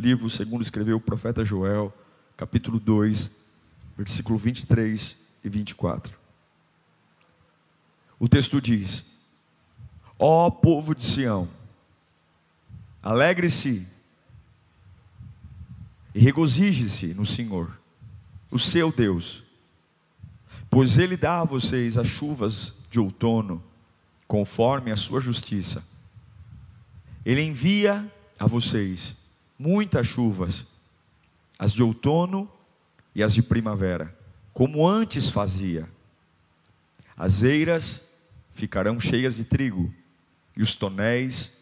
[0.00, 1.92] Livro segundo escreveu o profeta Joel,
[2.34, 3.30] capítulo 2,
[3.98, 5.14] versículo 23
[5.44, 6.16] e 24.
[8.18, 9.04] O texto diz:
[10.18, 11.46] Ó oh, povo de Sião,
[13.02, 13.86] Alegre-se
[16.14, 17.78] e regozije-se no Senhor,
[18.50, 19.44] o seu Deus,
[20.70, 23.62] pois Ele dá a vocês as chuvas de outono,
[24.26, 25.84] conforme a sua justiça.
[27.22, 29.19] Ele envia a vocês
[29.60, 30.66] muitas chuvas,
[31.58, 32.50] as de outono
[33.14, 34.16] e as de primavera,
[34.54, 35.86] como antes fazia.
[37.14, 38.02] As eiras
[38.54, 39.92] ficarão cheias de trigo,
[40.56, 41.52] e os tonéis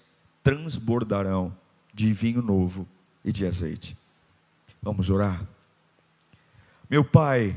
[0.45, 1.53] transbordarão
[1.93, 2.87] de vinho novo
[3.25, 3.99] e de azeite.
[4.81, 5.45] Vamos orar?
[6.89, 7.57] Meu Pai,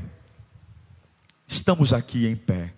[1.46, 2.74] estamos aqui em pé.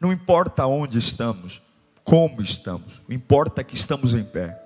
[0.00, 1.62] Não importa onde estamos,
[2.06, 4.56] como estamos, o importa é que estamos em pé.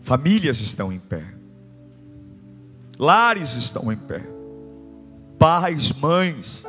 [0.00, 1.22] Famílias estão em pé,
[2.98, 4.24] lares estão em pé,
[5.38, 6.64] pais, mães,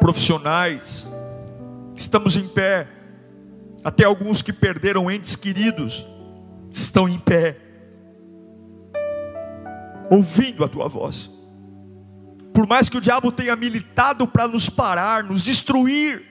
[0.00, 1.08] profissionais,
[1.94, 2.88] estamos em pé.
[3.84, 6.04] Até alguns que perderam entes queridos
[6.68, 7.56] estão em pé,
[10.10, 11.30] ouvindo a tua voz.
[12.52, 16.29] Por mais que o diabo tenha militado para nos parar, nos destruir,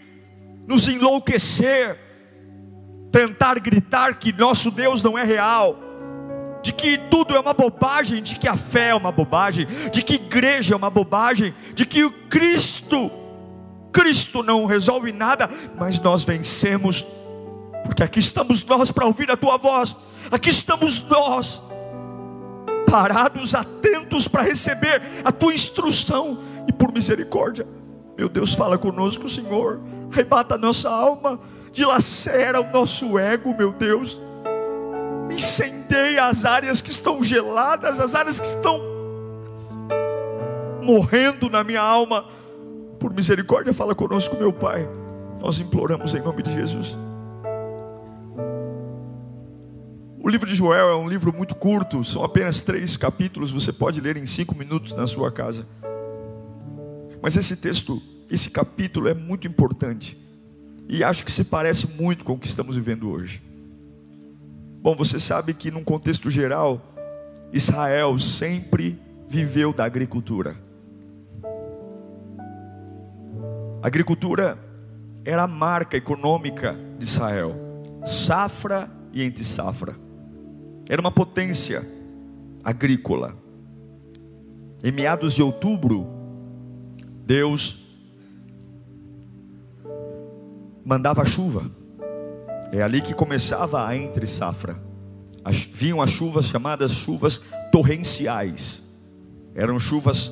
[0.70, 1.98] nos enlouquecer,
[3.12, 5.76] tentar gritar que nosso Deus não é real,
[6.61, 10.14] de que tudo é uma bobagem, de que a fé é uma bobagem, de que
[10.14, 13.10] igreja é uma bobagem, de que o Cristo,
[13.92, 17.04] Cristo não resolve nada, mas nós vencemos
[17.83, 19.98] porque aqui estamos nós para ouvir a tua voz,
[20.30, 21.64] aqui estamos nós,
[22.88, 27.65] parados, atentos para receber a tua instrução, e por misericórdia,
[28.15, 31.39] meu Deus, fala conosco, Senhor, arrebata a nossa alma,
[31.71, 34.21] dilacera o nosso ego, meu Deus,
[35.31, 38.81] incendeia as áreas que estão geladas, as áreas que estão
[40.81, 42.25] morrendo na minha alma,
[42.99, 44.89] por misericórdia, fala conosco, meu Pai,
[45.42, 46.97] nós imploramos em nome de Jesus.
[50.21, 54.02] O livro de Joel é um livro muito curto, são apenas três capítulos, você pode
[54.02, 55.65] ler em cinco minutos na sua casa.
[57.21, 60.17] Mas esse texto, esse capítulo é muito importante
[60.88, 63.42] e acho que se parece muito com o que estamos vivendo hoje.
[64.82, 66.82] Bom, você sabe que num contexto geral,
[67.52, 70.56] Israel sempre viveu da agricultura.
[73.82, 74.58] A agricultura
[75.23, 77.56] era a marca econômica de Israel,
[78.06, 79.95] safra e entre safra
[80.89, 81.88] era uma potência
[82.64, 83.38] agrícola.
[84.84, 86.08] Em meados de outubro,
[87.23, 87.89] Deus
[90.89, 91.70] mandava chuva.
[92.72, 94.76] É ali que começava a entre safra.
[95.72, 97.39] Vinham as chuvas chamadas chuvas
[97.72, 98.82] torrenciais.
[99.54, 100.32] Eram chuvas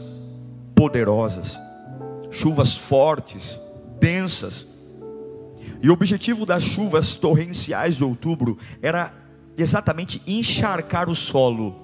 [0.74, 1.60] poderosas,
[2.32, 3.62] chuvas fortes,
[4.00, 4.68] densas.
[5.80, 9.14] E o objetivo das chuvas torrenciais de outubro era
[9.56, 11.76] exatamente encharcar o solo,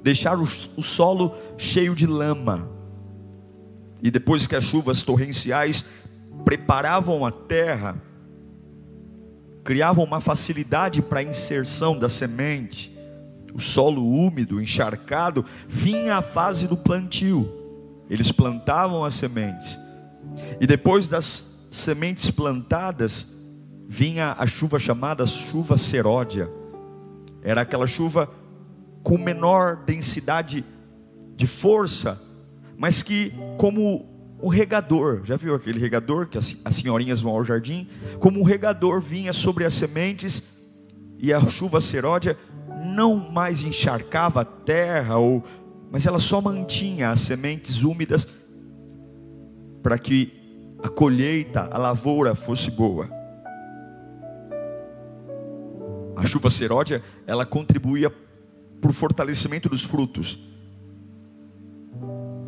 [0.00, 0.44] deixar o,
[0.76, 2.68] o solo cheio de lama.
[4.00, 5.84] E depois que as chuvas torrenciais
[6.44, 7.96] preparavam a terra,
[9.64, 12.96] criavam uma facilidade para a inserção da semente,
[13.54, 17.50] o solo úmido, encharcado, vinha a fase do plantio.
[18.08, 19.78] Eles plantavam as sementes.
[20.60, 23.26] E depois das sementes plantadas,
[23.88, 26.48] vinha a chuva chamada chuva seródia
[27.42, 28.30] era aquela chuva
[29.02, 30.64] com menor densidade
[31.34, 32.20] de força,
[32.78, 34.06] mas que, como
[34.42, 37.88] o regador, já viu aquele regador que as, senhorinhas vão ao jardim?
[38.18, 40.42] Como o regador vinha sobre as sementes
[41.16, 42.36] e a chuva seródia
[42.84, 45.44] não mais encharcava a terra, ou,
[45.92, 48.26] mas ela só mantinha as sementes úmidas
[49.80, 50.32] para que
[50.82, 53.08] a colheita, a lavoura fosse boa.
[56.16, 58.12] A chuva seródia, ela contribuía
[58.80, 60.36] para o fortalecimento dos frutos.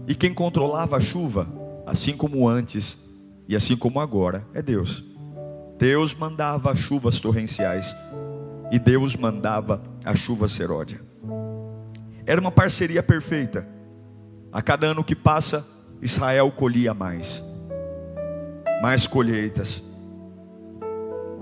[0.09, 2.99] E quem controlava a chuva, assim como antes
[3.49, 5.05] e assim como agora, é Deus.
[5.79, 7.95] Deus mandava chuvas torrenciais.
[8.71, 11.01] e Deus mandava a chuva seródia.
[12.27, 13.69] Era uma parceria perfeita.
[14.51, 15.65] A cada ano que passa,
[16.01, 17.45] Israel colhia mais.
[18.81, 19.83] Mais colheitas.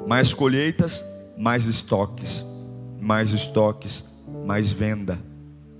[0.07, 1.05] Mais colheitas,
[1.39, 2.45] mais estoques.
[3.01, 4.05] Mais estoques,
[4.45, 5.19] mais venda.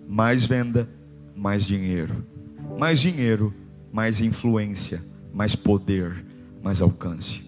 [0.09, 0.89] Mais venda,
[1.35, 2.25] mais dinheiro.
[2.79, 3.53] Mais dinheiro,
[3.93, 6.25] mais influência, mais poder,
[6.63, 7.45] mais alcance.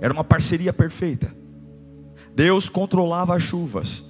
[0.00, 1.34] Era uma parceria perfeita.
[2.34, 4.04] Deus controlava as chuvas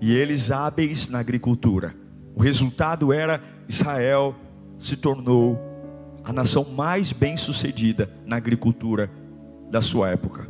[0.00, 1.94] e eles hábeis na agricultura.
[2.34, 4.34] O resultado era Israel
[4.78, 5.58] se tornou
[6.24, 9.10] a nação mais bem-sucedida na agricultura
[9.70, 10.48] da sua época.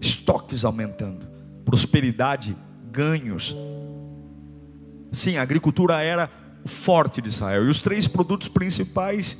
[0.00, 1.26] Estoques aumentando,
[1.64, 2.56] prosperidade,
[2.90, 3.56] ganhos.
[5.12, 6.30] Sim, a agricultura era
[6.64, 7.64] o forte de Israel.
[7.64, 9.36] E os três produtos principais: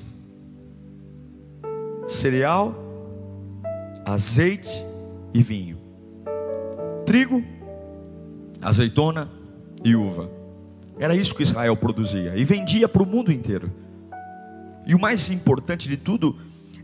[2.06, 2.74] cereal,
[4.04, 4.84] azeite
[5.32, 5.78] e vinho.
[7.04, 7.42] Trigo,
[8.60, 9.30] azeitona
[9.84, 10.30] e uva.
[10.98, 13.72] Era isso que Israel produzia e vendia para o mundo inteiro.
[14.86, 16.36] E o mais importante de tudo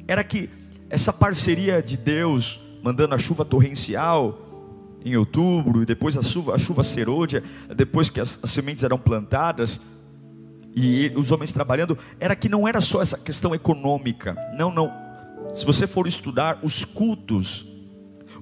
[0.07, 0.49] era que
[0.89, 4.41] essa parceria de Deus, mandando a chuva torrencial
[5.05, 7.43] em outubro, e depois a chuva, a chuva serôdia,
[7.75, 9.81] depois que as, as sementes eram plantadas,
[10.77, 14.37] e os homens trabalhando, era que não era só essa questão econômica.
[14.59, 14.93] Não, não.
[15.55, 17.67] Se você for estudar os cultos,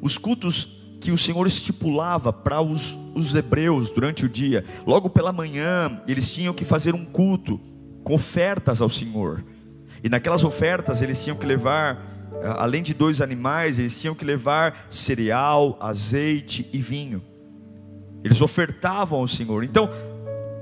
[0.02, 4.64] os cultos que o Senhor estipulava para os, os hebreus durante o dia.
[4.84, 7.60] Logo pela manhã, eles tinham que fazer um culto
[8.02, 9.44] com ofertas ao Senhor.
[10.02, 14.86] E naquelas ofertas eles tinham que levar, além de dois animais, eles tinham que levar
[14.90, 17.22] cereal, azeite e vinho.
[18.24, 19.62] Eles ofertavam ao Senhor.
[19.62, 19.88] Então,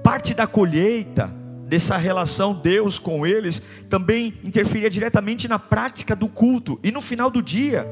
[0.03, 1.42] parte da colheita
[1.73, 6.79] dessa relação Deus com eles também interferia diretamente na prática do culto.
[6.85, 7.87] E no final do dia,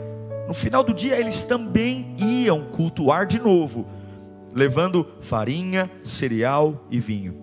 [0.47, 3.89] no final do dia, eles também iam cultuar de novo,
[4.55, 7.35] levando farinha, cereal e vinho.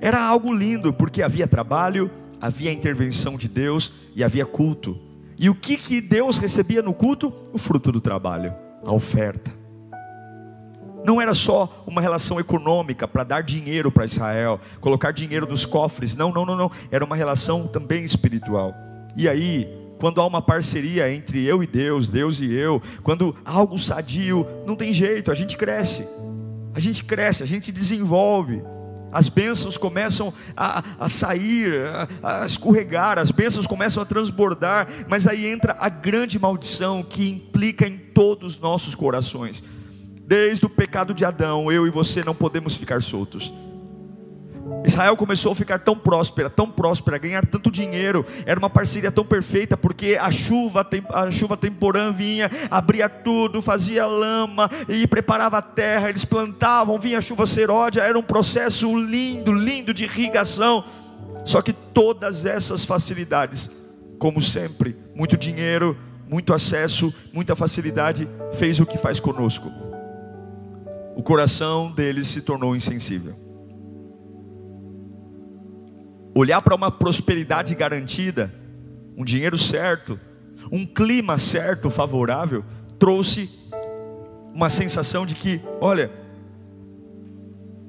[0.00, 2.10] Era algo lindo, porque havia trabalho,
[2.40, 4.98] havia intervenção de Deus e havia culto.
[5.38, 7.32] E o que, que Deus recebia no culto?
[7.52, 8.52] O fruto do trabalho,
[8.84, 9.59] a oferta.
[11.04, 16.14] Não era só uma relação econômica para dar dinheiro para Israel, colocar dinheiro nos cofres.
[16.14, 16.70] Não, não, não, não.
[16.90, 18.74] Era uma relação também espiritual.
[19.16, 19.68] E aí,
[19.98, 24.46] quando há uma parceria entre eu e Deus, Deus e eu, quando há algo sadio,
[24.66, 26.06] não tem jeito, a gente cresce,
[26.74, 28.62] a gente cresce, a gente desenvolve.
[29.12, 31.84] As bênçãos começam a, a sair,
[32.22, 37.28] a, a escorregar, as bênçãos começam a transbordar, mas aí entra a grande maldição que
[37.28, 39.64] implica em todos os nossos corações.
[40.30, 43.52] Desde o pecado de Adão, eu e você não podemos ficar soltos.
[44.84, 49.24] Israel começou a ficar tão próspera, tão próspera, ganhar tanto dinheiro, era uma parceria tão
[49.24, 55.62] perfeita, porque a chuva, a chuva temporã vinha, abria tudo, fazia lama e preparava a
[55.62, 60.84] terra, eles plantavam, vinha a chuva seródia, era um processo lindo, lindo de irrigação.
[61.44, 63.68] Só que todas essas facilidades,
[64.16, 65.98] como sempre, muito dinheiro,
[66.28, 69.89] muito acesso, muita facilidade, fez o que faz conosco.
[71.16, 73.34] O coração deles se tornou insensível.
[76.34, 78.52] Olhar para uma prosperidade garantida,
[79.16, 80.18] um dinheiro certo,
[80.70, 82.64] um clima certo, favorável,
[82.98, 83.50] trouxe
[84.54, 86.10] uma sensação de que, olha,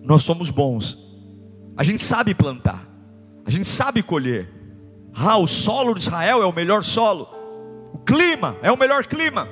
[0.01, 0.98] nós somos bons,
[1.78, 2.88] a gente sabe plantar,
[3.46, 4.50] a gente sabe colher.
[5.13, 7.28] Ah, o solo de Israel é o melhor solo,
[7.94, 9.48] o clima é o melhor clima,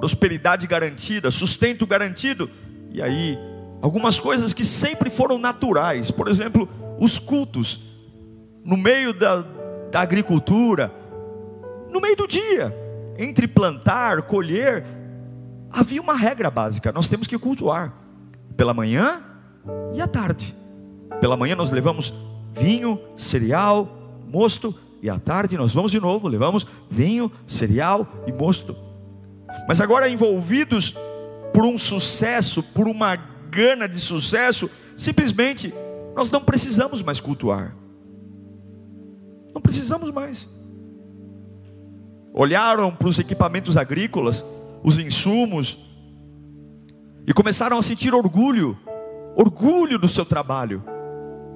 [0.00, 2.50] prosperidade garantida, sustento garantido,
[2.90, 3.38] e aí,
[3.82, 6.66] algumas coisas que sempre foram naturais, por exemplo,
[6.98, 7.82] os cultos,
[8.64, 9.44] no meio da,
[9.90, 10.90] da agricultura,
[11.90, 12.74] no meio do dia,
[13.18, 14.86] entre plantar, colher,
[15.70, 17.92] havia uma regra básica: nós temos que cultuar
[18.56, 19.22] pela manhã
[19.92, 20.56] e à tarde.
[21.20, 22.14] Pela manhã nós levamos
[22.54, 28.89] vinho, cereal, mosto, e à tarde nós vamos de novo, levamos vinho, cereal e mosto.
[29.68, 30.94] Mas agora envolvidos
[31.52, 33.16] por um sucesso, por uma
[33.50, 35.72] gana de sucesso, simplesmente
[36.14, 37.74] nós não precisamos mais cultuar.
[39.54, 40.48] Não precisamos mais.
[42.32, 44.44] Olharam para os equipamentos agrícolas,
[44.82, 45.78] os insumos,
[47.26, 48.78] e começaram a sentir orgulho,
[49.36, 50.82] orgulho do seu trabalho,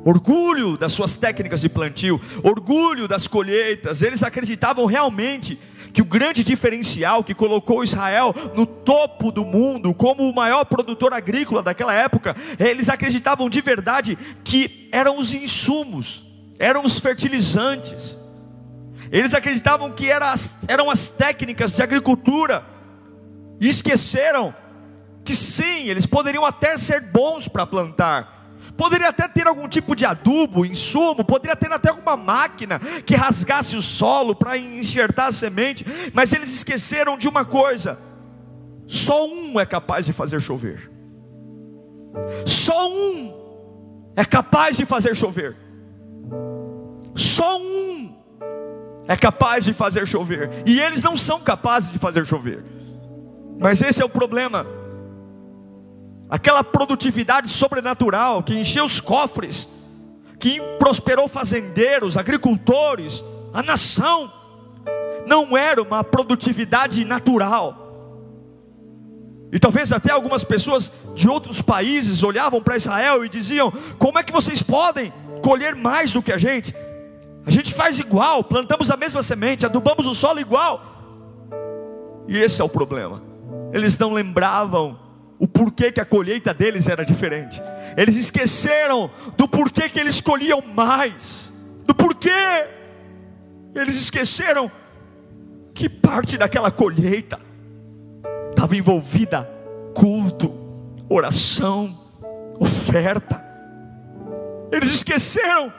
[0.04, 4.02] orgulho das suas técnicas de plantio, orgulho das colheitas.
[4.02, 5.58] Eles acreditavam realmente
[5.92, 11.14] que o grande diferencial que colocou Israel no topo do mundo, como o maior produtor
[11.14, 16.26] agrícola daquela época, eles acreditavam de verdade que eram os insumos,
[16.58, 18.18] eram os fertilizantes.
[19.10, 22.64] Eles acreditavam que eram as, técnicas de agricultura
[23.60, 24.52] E esqueceram
[25.24, 28.33] que sim, eles poderiam até ser bons para plantar,
[28.76, 33.76] poderia até ter algum tipo de adubo, insumo, poderia ter até alguma máquina que rasgasse
[33.76, 37.98] o solo para enxertar a semente, mas eles esqueceram de uma coisa:
[38.86, 40.90] só um é capaz de fazer chover.
[42.46, 45.56] Só um é capaz de fazer chover.
[47.14, 48.14] Só um
[49.06, 50.50] é capaz de fazer chover.
[50.66, 52.64] E eles não são capazes de fazer chover.
[53.58, 54.66] Mas esse é o problema.
[56.28, 59.68] Aquela produtividade sobrenatural que encheu os cofres,
[60.38, 64.32] que prosperou fazendeiros, agricultores, a nação,
[65.26, 67.84] não era uma produtividade natural.
[69.52, 74.22] E talvez até algumas pessoas de outros países olhavam para Israel e diziam: Como é
[74.22, 75.12] que vocês podem
[75.42, 76.74] colher mais do que a gente?
[77.46, 80.82] A gente faz igual, plantamos a mesma semente, adubamos o solo igual.
[82.26, 83.22] E esse é o problema.
[83.72, 84.98] Eles não lembravam
[85.38, 87.60] o porquê que a colheita deles era diferente.
[87.96, 91.52] Eles esqueceram do porquê que eles colhiam mais.
[91.84, 92.30] Do porquê.
[93.74, 94.70] Eles esqueceram
[95.74, 97.38] que parte daquela colheita
[98.50, 99.50] estava envolvida
[99.94, 100.54] culto,
[101.08, 101.98] oração,
[102.58, 103.42] oferta.
[104.70, 105.72] Eles esqueceram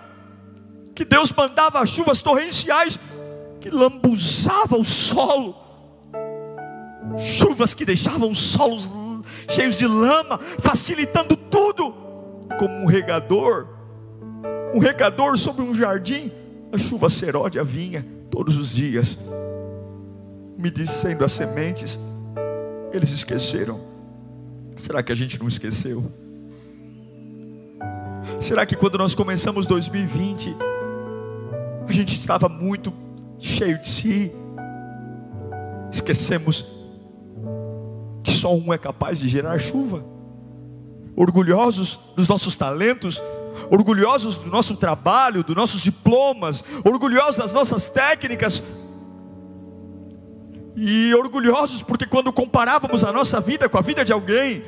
[0.94, 3.00] que Deus mandava chuvas torrenciais
[3.60, 5.56] que lambuzavam o solo,
[7.18, 8.86] chuvas que deixavam os solos
[9.50, 11.94] cheios de lama, facilitando tudo,
[12.58, 13.68] como um regador,
[14.74, 16.32] um regador sobre um jardim,
[16.72, 19.18] a chuva seródia vinha todos os dias,
[20.58, 22.00] me dizendo as sementes,
[22.92, 23.80] eles esqueceram.
[24.76, 26.12] Será que a gente não esqueceu?
[28.40, 30.56] Será que quando nós começamos 2020,
[31.88, 32.94] a gente estava muito
[33.40, 34.32] cheio de si,
[35.92, 36.75] esquecemos que
[38.46, 40.06] só um é capaz de gerar chuva,
[41.16, 43.24] orgulhosos dos nossos talentos,
[43.72, 48.62] orgulhosos do nosso trabalho, dos nossos diplomas, orgulhosos das nossas técnicas,
[50.76, 54.64] e orgulhosos porque quando comparávamos a nossa vida com a vida de alguém,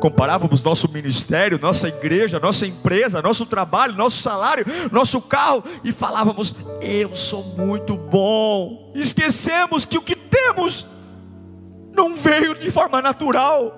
[0.00, 6.54] comparávamos nosso ministério, nossa igreja, nossa empresa, nosso trabalho, nosso salário, nosso carro e falávamos:
[6.80, 8.90] "Eu sou muito bom".
[8.94, 10.86] Esquecemos que o que temos
[11.98, 13.74] não veio de forma natural.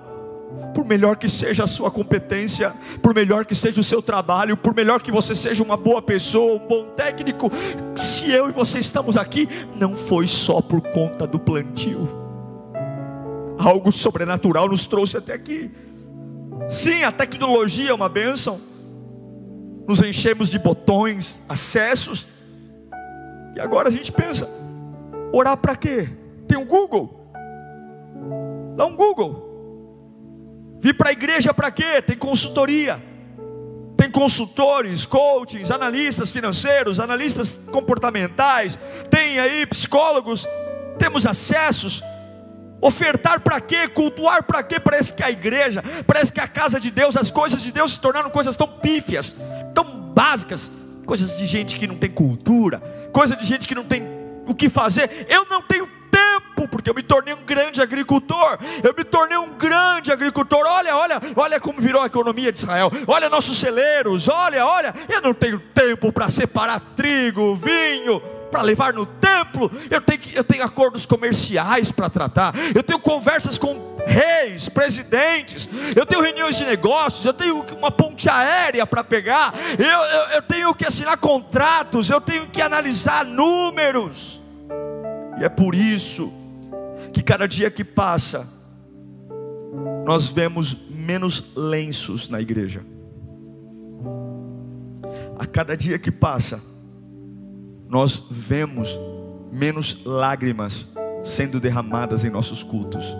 [0.75, 4.75] Por melhor que seja a sua competência, por melhor que seja o seu trabalho, por
[4.75, 7.49] melhor que você seja uma boa pessoa, um bom técnico,
[7.95, 12.07] se eu e você estamos aqui, não foi só por conta do plantio.
[13.57, 15.71] Algo sobrenatural nos trouxe até aqui.
[16.69, 18.59] Sim, a tecnologia é uma bênção.
[19.87, 22.27] Nos enchemos de botões, acessos.
[23.55, 24.49] E agora a gente pensa:
[25.33, 26.09] orar para quê?
[26.47, 27.20] Tem um Google.
[28.75, 29.49] Dá um Google.
[30.81, 32.01] Vir para a igreja para quê?
[32.01, 33.01] Tem consultoria.
[34.01, 38.79] Tem consultores, coachings, analistas financeiros, analistas comportamentais,
[39.11, 40.47] tem aí psicólogos,
[40.97, 42.01] temos acessos.
[42.81, 43.87] Ofertar para quê?
[43.87, 44.79] Cultuar para quê?
[44.79, 47.99] Parece que a igreja, parece que a casa de Deus, as coisas de Deus se
[47.99, 49.35] tornaram coisas tão pífias,
[49.75, 49.83] tão
[50.15, 50.71] básicas,
[51.05, 52.79] coisas de gente que não tem cultura,
[53.13, 54.01] coisa de gente que não tem
[54.47, 55.27] o que fazer.
[55.29, 55.87] Eu não tenho
[56.61, 58.57] tempo, porque eu me tornei um grande agricultor.
[58.83, 60.65] Eu me tornei um grande agricultor.
[60.65, 62.91] Olha, olha, olha como virou a economia de Israel.
[63.07, 64.27] Olha nossos celeiros.
[64.27, 64.93] Olha, olha.
[65.09, 70.43] Eu não tenho tempo para separar trigo, vinho para levar no templo, eu tenho, eu
[70.43, 76.65] tenho acordos comerciais para tratar, eu tenho conversas com reis, presidentes, eu tenho reuniões de
[76.65, 82.09] negócios, eu tenho uma ponte aérea para pegar, eu, eu, eu tenho que assinar contratos,
[82.09, 84.43] eu tenho que analisar números,
[85.39, 86.40] e é por isso
[87.13, 88.47] que cada dia que passa,
[90.05, 92.83] nós vemos menos lenços na igreja.
[95.37, 96.61] A cada dia que passa,
[97.87, 98.99] nós vemos
[99.51, 100.87] menos lágrimas
[101.23, 103.17] sendo derramadas em nossos cultos.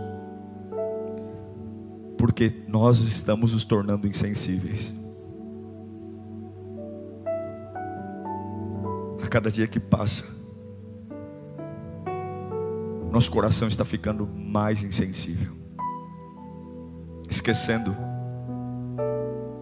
[2.18, 4.94] Porque nós estamos nos tornando insensíveis.
[9.24, 10.24] A cada dia que passa,
[13.12, 15.53] nosso coração está ficando mais insensível,
[17.30, 17.96] esquecendo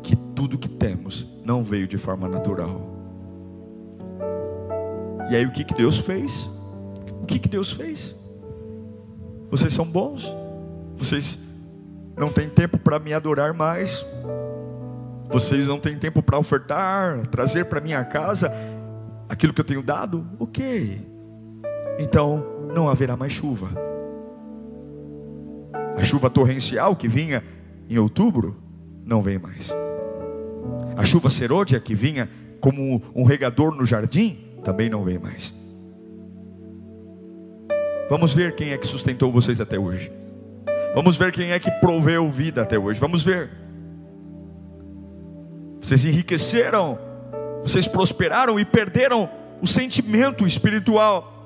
[0.03, 2.96] que tudo que temos não veio de forma natural.
[5.32, 6.50] E aí o que, que Deus fez?
[7.22, 8.15] O que, que Deus fez?
[9.50, 10.32] Vocês são bons,
[10.96, 11.39] vocês
[12.15, 14.06] não têm tempo para me adorar mais,
[15.27, 18.51] vocês não têm tempo para ofertar, trazer para minha casa
[19.27, 20.27] aquilo que eu tenho dado?
[20.39, 21.01] Ok,
[21.98, 23.70] então não haverá mais chuva.
[26.04, 27.44] chuva torrencial que vinha
[27.90, 28.56] em outubro
[29.06, 29.74] não vem mais.
[30.96, 35.54] A chuva serôdia que vinha como um regador no jardim também não vem mais.
[38.10, 40.12] Vamos ver quem é que sustentou vocês até hoje.
[40.96, 43.00] Vamos ver quem é que proveu vida até hoje.
[43.00, 43.52] Vamos ver.
[45.80, 46.98] Vocês enriqueceram,
[47.62, 49.30] vocês prosperaram e perderam
[49.62, 51.38] o sentimento espiritual.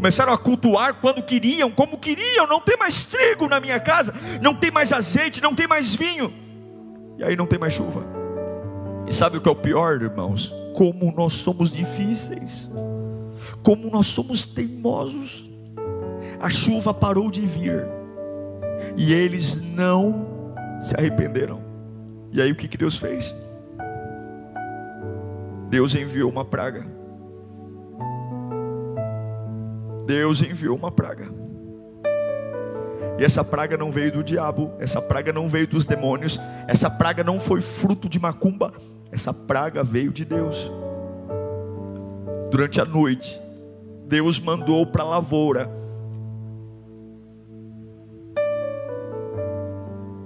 [0.00, 2.46] Começaram a cultuar quando queriam, como queriam.
[2.46, 6.32] Não tem mais trigo na minha casa, não tem mais azeite, não tem mais vinho.
[7.18, 8.02] E aí não tem mais chuva.
[9.06, 10.54] E sabe o que é o pior, irmãos?
[10.74, 12.70] Como nós somos difíceis,
[13.62, 15.50] como nós somos teimosos.
[16.40, 17.86] A chuva parou de vir
[18.96, 21.60] e eles não se arrependeram.
[22.32, 23.34] E aí o que, que Deus fez?
[25.68, 26.99] Deus enviou uma praga.
[30.06, 31.28] Deus enviou uma praga.
[33.18, 37.22] E essa praga não veio do diabo, essa praga não veio dos demônios, essa praga
[37.22, 38.72] não foi fruto de macumba,
[39.12, 40.72] essa praga veio de Deus.
[42.50, 43.40] Durante a noite,
[44.06, 45.70] Deus mandou para a lavoura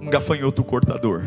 [0.00, 1.22] um gafanhoto cortador.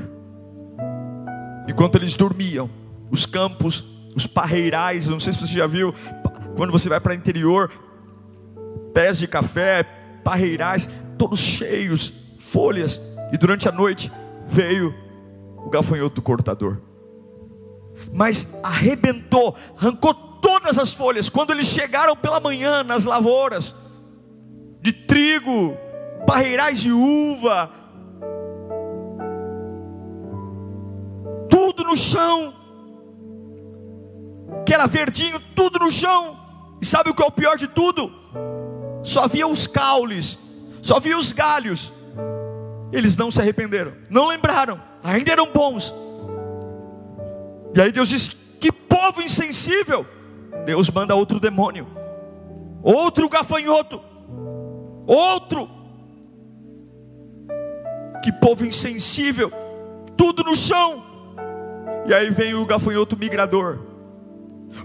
[1.67, 2.69] Enquanto eles dormiam,
[3.11, 3.85] os campos,
[4.15, 5.93] os parreirais, não sei se você já viu,
[6.55, 7.69] quando você vai para o interior,
[8.93, 9.83] pés de café,
[10.23, 13.01] parreirais, todos cheios, folhas,
[13.31, 14.11] e durante a noite
[14.47, 14.93] veio
[15.57, 16.77] o gafanhoto cortador.
[18.13, 21.29] Mas arrebentou, arrancou todas as folhas.
[21.29, 23.75] Quando eles chegaram pela manhã nas lavouras
[24.81, 25.75] de trigo,
[26.25, 27.71] parreirais de uva,
[31.49, 32.53] tudo no chão,
[34.65, 36.37] que era verdinho, tudo no chão.
[36.81, 38.11] E sabe o que é o pior de tudo?
[39.07, 40.37] Só havia os caules,
[40.81, 41.93] só havia os galhos.
[42.91, 45.95] Eles não se arrependeram, não lembraram, ainda eram bons.
[47.73, 48.27] E aí Deus diz:
[48.59, 50.05] Que povo insensível!
[50.65, 51.87] Deus manda outro demônio,
[52.83, 54.01] outro gafanhoto,
[55.05, 55.69] outro.
[58.21, 59.49] Que povo insensível,
[60.17, 61.01] tudo no chão.
[62.05, 63.86] E aí vem o gafanhoto migrador.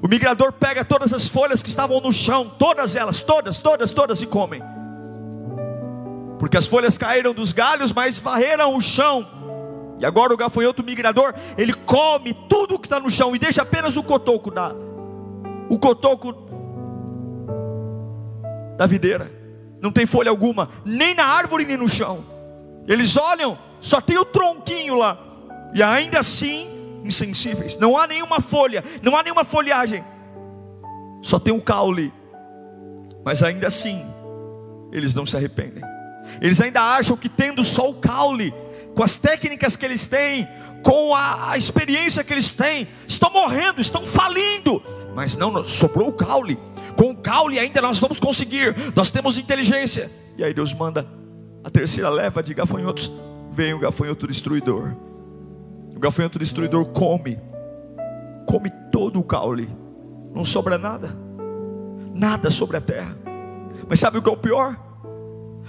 [0.00, 4.22] O migrador pega todas as folhas que estavam no chão, todas elas, todas, todas, todas
[4.22, 4.62] e comem.
[6.38, 9.26] Porque as folhas caíram dos galhos, mas varreram o chão.
[9.98, 13.96] E agora o gafanhoto migrador, ele come tudo que está no chão e deixa apenas
[13.96, 14.74] o cotoco da,
[15.68, 16.34] o cotoco
[18.76, 19.30] da videira.
[19.80, 22.24] Não tem folha alguma, nem na árvore nem no chão.
[22.88, 25.16] Eles olham, só tem o tronquinho lá.
[25.74, 30.04] E ainda assim insensíveis, não há nenhuma folha, não há nenhuma folhagem,
[31.20, 32.12] só tem um caule,
[33.24, 34.04] mas ainda assim,
[34.92, 35.82] eles não se arrependem,
[36.40, 38.54] eles ainda acham que tendo só o caule,
[38.94, 40.46] com as técnicas que eles têm,
[40.82, 44.82] com a, a experiência que eles têm, estão morrendo, estão falindo,
[45.14, 46.58] mas não, sobrou o caule,
[46.96, 51.06] com o caule ainda nós vamos conseguir, nós temos inteligência, e aí Deus manda
[51.64, 53.12] a terceira leva de gafanhotos,
[53.50, 54.94] vem o gafanhoto destruidor,
[56.02, 57.38] gafanhoto destruidor come,
[58.44, 59.70] come todo o caule,
[60.34, 61.16] não sobra nada,
[62.12, 63.16] nada sobre a terra.
[63.88, 64.76] Mas sabe o que é o pior?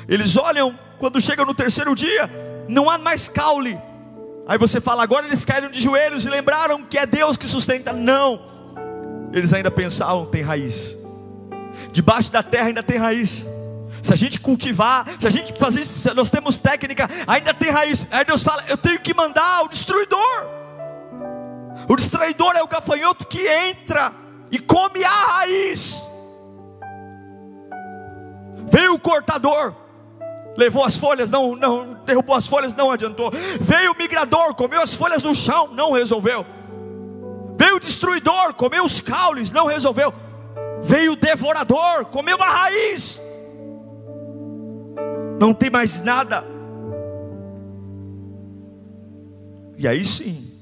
[0.08, 2.30] Eles olham, quando chega no terceiro dia,
[2.68, 3.80] não há mais caule.
[4.48, 7.94] Aí você fala, agora eles caíram de joelhos e lembraram que é Deus que sustenta.
[7.94, 8.42] Não,
[9.32, 10.98] eles ainda pensavam, tem raiz.
[11.92, 13.46] Debaixo da terra ainda tem raiz
[14.04, 18.06] se a gente cultivar, se a gente fazer, nós temos técnica, ainda tem raiz.
[18.12, 20.46] Aí Deus fala: eu tenho que mandar o destruidor.
[21.88, 24.14] O destruidor é o gafanhoto que entra
[24.52, 26.06] e come a raiz.
[28.70, 29.74] Veio o cortador,
[30.58, 33.32] levou as folhas, não, não derrubou as folhas, não adiantou.
[33.62, 36.46] Veio o migrador, comeu as folhas no chão, não resolveu.
[37.58, 40.14] Veio o destruidor, comeu os caules, não resolveu.
[40.82, 43.22] Veio o devorador, comeu a raiz,
[45.44, 46.42] não tem mais nada.
[49.78, 50.62] E aí sim,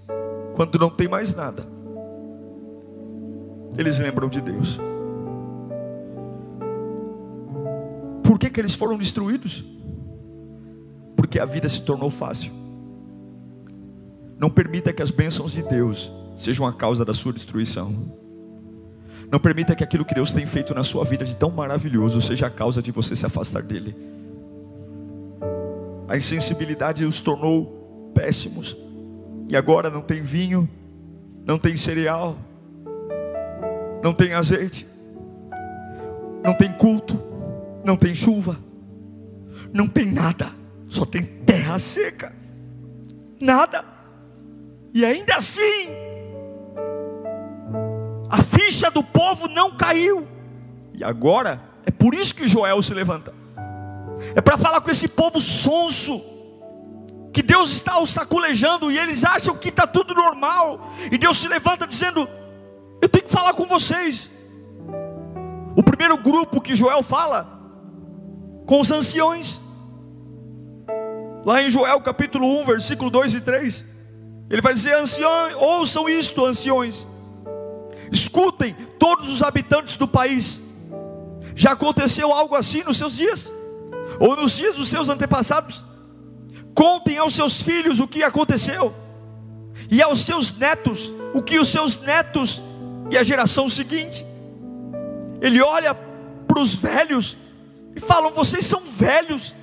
[0.56, 1.67] quando não tem mais nada,
[3.78, 4.80] eles lembram de Deus.
[8.24, 9.63] Por que, que eles foram destruídos?
[11.15, 12.52] Porque a vida se tornou fácil.
[14.36, 17.94] Não permita que as bênçãos de Deus sejam a causa da sua destruição.
[19.32, 22.48] Não permita que aquilo que Deus tem feito na sua vida de tão maravilhoso seja
[22.48, 24.20] a causa de você se afastar dele
[26.12, 28.76] a insensibilidade os tornou péssimos.
[29.47, 30.69] E agora não tem vinho,
[31.45, 32.38] não tem cereal,
[34.04, 34.86] não tem azeite,
[36.43, 37.17] não tem culto,
[37.86, 38.58] não tem chuva.
[39.74, 40.52] não tem nada,
[40.89, 42.34] só tem terra seca.
[43.39, 43.86] Nada.
[44.93, 45.88] E ainda assim,
[48.30, 50.28] a ficha do povo não caiu.
[50.93, 53.34] E agora, é por isso que Joel se levanta.
[54.36, 56.21] É para falar com esse povo sonso,
[57.34, 60.91] que Deus está os saculejando e eles acham que está tudo normal.
[61.12, 62.27] E Deus se levanta dizendo:
[63.01, 64.29] Eu tenho que falar com vocês.
[65.75, 67.47] O primeiro grupo que Joel fala,
[68.65, 69.60] com os anciões,
[71.45, 73.86] lá em Joel capítulo 1, versículo 2 e 3,
[74.49, 77.07] ele vai dizer: Anciões, ouçam isto, anciões,
[78.12, 80.62] escutem todos os habitantes do país.
[81.55, 83.51] Já aconteceu algo assim nos seus dias?
[84.21, 85.84] Ou nos dias dos seus antepassados?
[86.75, 88.93] Contem aos seus filhos o que aconteceu,
[89.89, 92.62] e aos seus netos o que os seus netos
[93.10, 94.23] e a geração seguinte.
[95.41, 97.36] Ele olha para os velhos
[97.95, 99.55] e falam: vocês são velhos,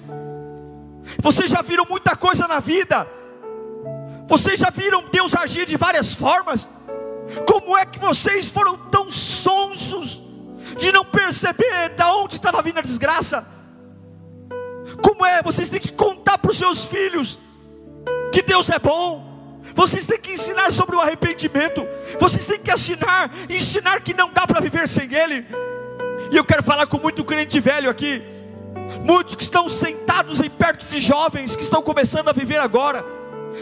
[1.22, 3.06] vocês já viram muita coisa na vida,
[4.26, 6.68] vocês já viram Deus agir de várias formas.
[7.46, 10.20] Como é que vocês foram tão sonsos
[10.76, 13.57] de não perceber da onde estava vindo a desgraça?
[15.02, 15.42] Como é?
[15.42, 17.38] Vocês têm que contar para os seus filhos
[18.32, 19.62] que Deus é bom.
[19.74, 21.86] Vocês têm que ensinar sobre o arrependimento.
[22.18, 25.46] Vocês têm que ensinar, ensinar que não dá para viver sem Ele.
[26.32, 28.22] E eu quero falar com muito crente velho aqui.
[29.04, 33.04] Muitos que estão sentados em perto de jovens que estão começando a viver agora.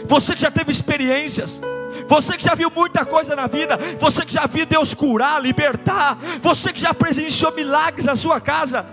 [0.07, 1.59] Você que já teve experiências,
[2.07, 6.17] você que já viu muita coisa na vida, você que já viu Deus curar, libertar,
[6.41, 8.85] você que já presenciou milagres na sua casa,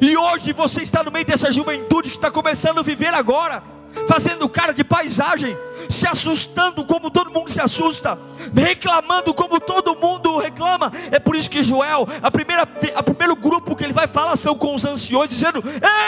[0.00, 3.62] e hoje você está no meio dessa juventude que está começando a viver agora,
[4.06, 5.56] fazendo cara de paisagem,
[5.88, 8.18] se assustando como todo mundo se assusta,
[8.54, 10.92] reclamando como todo mundo reclama.
[11.10, 12.62] É por isso que Joel, a primeira,
[12.94, 15.62] a primeiro grupo que ele vai falar são com os anciões, dizendo: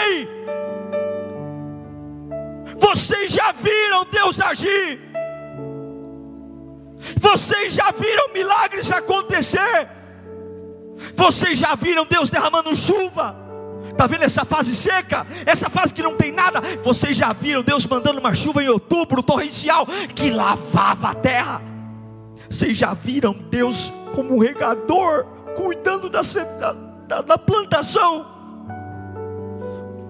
[0.07, 0.29] Ei,
[2.77, 5.01] vocês já viram Deus agir?
[7.17, 9.89] Vocês já viram milagres acontecer?
[11.17, 13.42] Vocês já viram Deus derramando chuva?
[13.93, 15.27] Está vendo essa fase seca?
[15.47, 16.61] Essa fase que não tem nada?
[16.83, 21.63] Vocês já viram Deus mandando uma chuva em outubro, torrencial, que lavava a terra?
[22.51, 25.25] Vocês já viram Deus como regador,
[25.55, 26.23] cuidando da,
[27.07, 28.27] da, da plantação?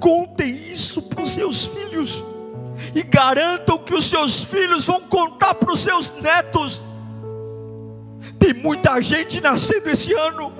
[0.00, 2.24] Contem isso para os seus filhos
[2.94, 6.80] e garantam que os seus filhos vão contar para os seus netos.
[8.38, 10.52] Tem muita gente nascendo esse ano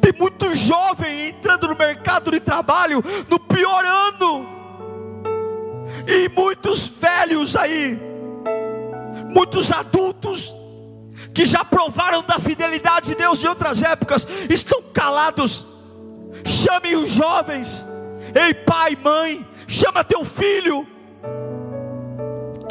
[0.00, 4.48] tem muito jovem entrando no mercado de trabalho no pior ano.
[6.06, 7.98] E muitos velhos aí,
[9.28, 10.54] muitos adultos
[11.34, 15.66] que já provaram da fidelidade de Deus em outras épocas, estão calados.
[16.44, 17.84] Chame os jovens.
[18.34, 20.86] Ei, pai, mãe, chama teu filho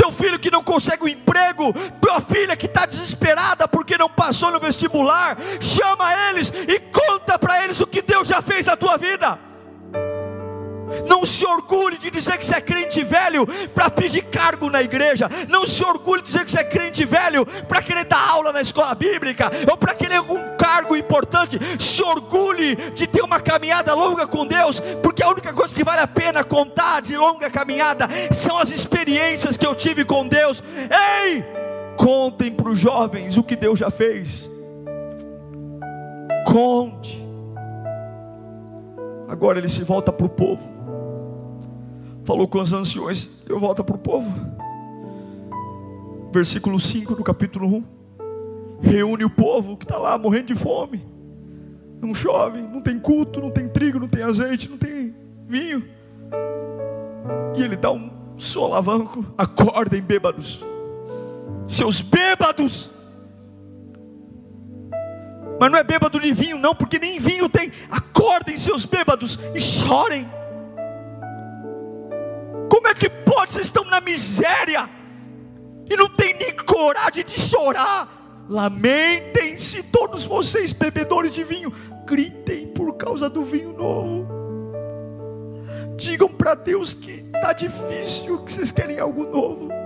[0.09, 4.51] teu filho que não consegue um emprego, tua filha que está desesperada porque não passou
[4.51, 8.97] no vestibular, chama eles e conta para eles o que Deus já fez na tua
[8.97, 9.37] vida.
[11.07, 13.45] Não se orgulhe de dizer que você é crente velho
[13.75, 15.29] para pedir cargo na igreja.
[15.47, 18.61] Não se orgulhe de dizer que você é crente velho para querer dar aula na
[18.61, 21.57] escola bíblica ou para querer algum cargo importante.
[21.79, 26.01] Se orgulhe de ter uma caminhada longa com Deus, porque a única coisa que vale
[26.01, 30.61] a pena contar de longa caminhada são as experiências que eu tive com Deus.
[31.23, 31.45] Ei,
[31.95, 34.49] contem para os jovens o que Deus já fez.
[36.45, 37.17] Conte.
[39.29, 40.79] Agora ele se volta para o povo
[42.29, 44.31] falou com os anciões, eu volto para o povo.
[46.31, 47.98] Versículo 5 do capítulo 1.
[48.81, 51.05] Reúne o povo que está lá morrendo de fome.
[52.01, 55.13] Não chove, não tem culto, não tem trigo, não tem azeite, não tem
[55.45, 55.83] vinho.
[57.55, 59.25] E ele dá um solavanco.
[59.37, 60.65] Acordem, bêbados.
[61.67, 62.89] Seus bêbados.
[65.59, 67.69] Mas não é bêbado de vinho, não, porque nem vinho tem.
[67.91, 70.29] Acordem, seus bêbados, e chorem.
[72.69, 73.53] Como é que pode?
[73.53, 74.89] Vocês estão na miséria
[75.89, 78.18] e não tem nem coragem de chorar.
[78.49, 81.71] Lamentem-se todos vocês, bebedores de vinho,
[82.03, 84.27] gritem por causa do vinho novo.
[85.95, 89.78] Digam para Deus que está difícil, que vocês querem algo novo.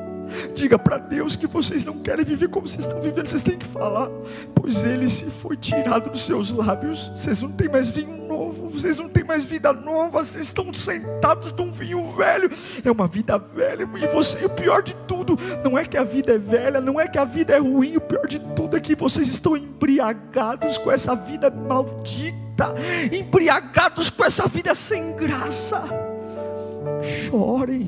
[0.53, 3.65] Diga para Deus que vocês não querem viver como vocês estão vivendo, vocês têm que
[3.65, 4.09] falar,
[4.55, 7.09] pois Ele se foi tirado dos seus lábios.
[7.15, 11.51] Vocês não têm mais vinho novo, vocês não têm mais vida nova, vocês estão sentados
[11.51, 12.49] num vinho velho.
[12.83, 16.33] É uma vida velha, e você, o pior de tudo, não é que a vida
[16.33, 18.95] é velha, não é que a vida é ruim, o pior de tudo é que
[18.95, 22.43] vocês estão embriagados com essa vida maldita.
[23.11, 25.83] Embriagados com essa vida sem graça.
[27.29, 27.87] Chorem,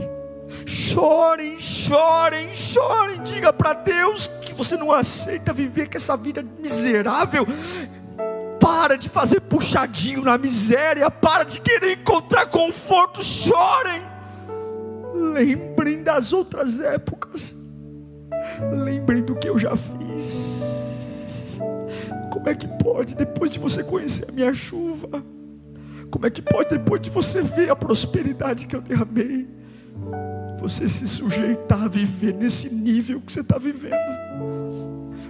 [0.66, 3.22] chorem, chorem, chorem.
[3.24, 7.46] Diga para Deus que você não aceita viver com essa vida miserável.
[8.60, 13.24] Para de fazer puxadinho na miséria, para de querer encontrar conforto.
[13.24, 14.02] Chorem,
[15.14, 17.56] lembrem das outras épocas,
[18.76, 21.60] lembrem do que eu já fiz.
[22.32, 25.24] Como é que pode, depois de você conhecer a minha chuva,
[26.12, 29.48] como é que pode, depois de você ver a prosperidade que eu derramei,
[30.60, 33.96] você se sujeitar a viver nesse nível que você está vivendo?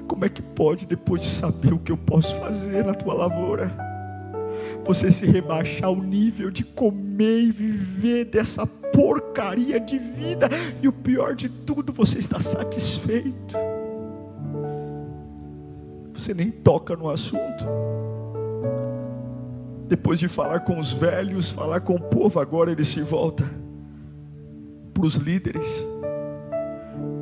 [0.07, 3.75] Como é que pode, depois de saber o que eu posso fazer na tua lavoura,
[4.85, 10.47] você se rebaixar ao nível de comer e viver dessa porcaria de vida,
[10.81, 13.57] e o pior de tudo, você está satisfeito?
[16.13, 17.65] Você nem toca no assunto.
[19.87, 23.64] Depois de falar com os velhos, falar com o povo, agora ele se volta
[24.95, 25.85] para os líderes,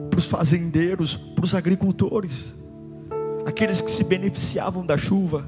[0.09, 2.55] para os fazendeiros, para os agricultores,
[3.45, 5.45] aqueles que se beneficiavam da chuva.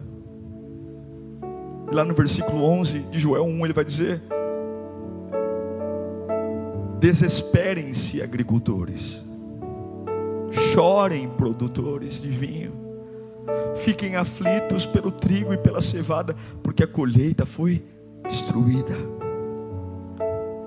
[1.94, 4.22] Lá no versículo 11 de Joel 1, ele vai dizer:
[7.00, 9.24] Desesperem-se, agricultores,
[10.74, 12.86] chorem, produtores de vinho
[13.76, 17.84] fiquem aflitos pelo trigo e pela cevada, porque a colheita foi
[18.28, 18.96] destruída.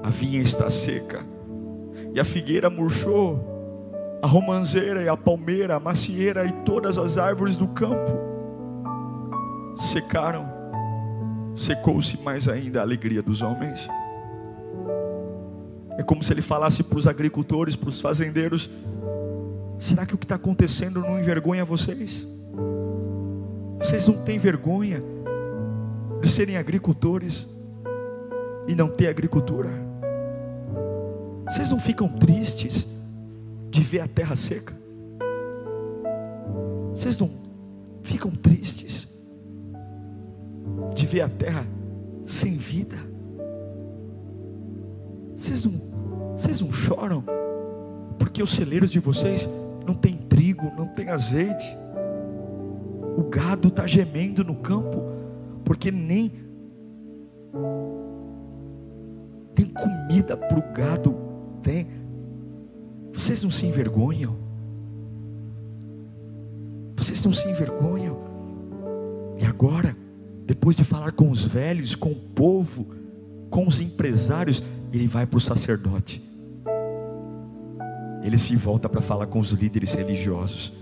[0.02, 1.24] A vinha está seca,
[2.14, 3.58] e a figueira murchou,
[4.22, 8.12] a romanceira e a palmeira, a macieira e todas as árvores do campo
[9.76, 10.46] secaram.
[11.54, 13.88] Secou-se mais ainda a alegria dos homens.
[15.96, 18.70] É como se ele falasse para os agricultores, para os fazendeiros:
[19.78, 22.26] será que o que está acontecendo não envergonha vocês?
[23.80, 25.02] Vocês não têm vergonha
[26.20, 27.48] de serem agricultores
[28.66, 29.87] e não ter agricultura?
[31.48, 32.86] Vocês não ficam tristes
[33.70, 34.76] de ver a terra seca?
[36.92, 37.30] Vocês não
[38.02, 39.08] ficam tristes
[40.94, 41.66] de ver a terra
[42.26, 42.96] sem vida?
[45.34, 45.80] Vocês não,
[46.36, 47.24] vocês não choram
[48.18, 49.48] porque os celeiros de vocês
[49.86, 51.76] não tem trigo, não tem azeite?
[53.16, 55.02] O gado está gemendo no campo,
[55.64, 56.32] porque nem
[59.54, 61.27] tem comida para o gado.
[61.62, 61.86] Tem.
[63.12, 64.36] Vocês não se envergonham?
[66.96, 68.18] Vocês não se envergonham?
[69.40, 69.96] E agora,
[70.44, 72.86] depois de falar com os velhos, com o povo,
[73.50, 76.22] com os empresários, ele vai para o sacerdote.
[78.22, 80.72] Ele se volta para falar com os líderes religiosos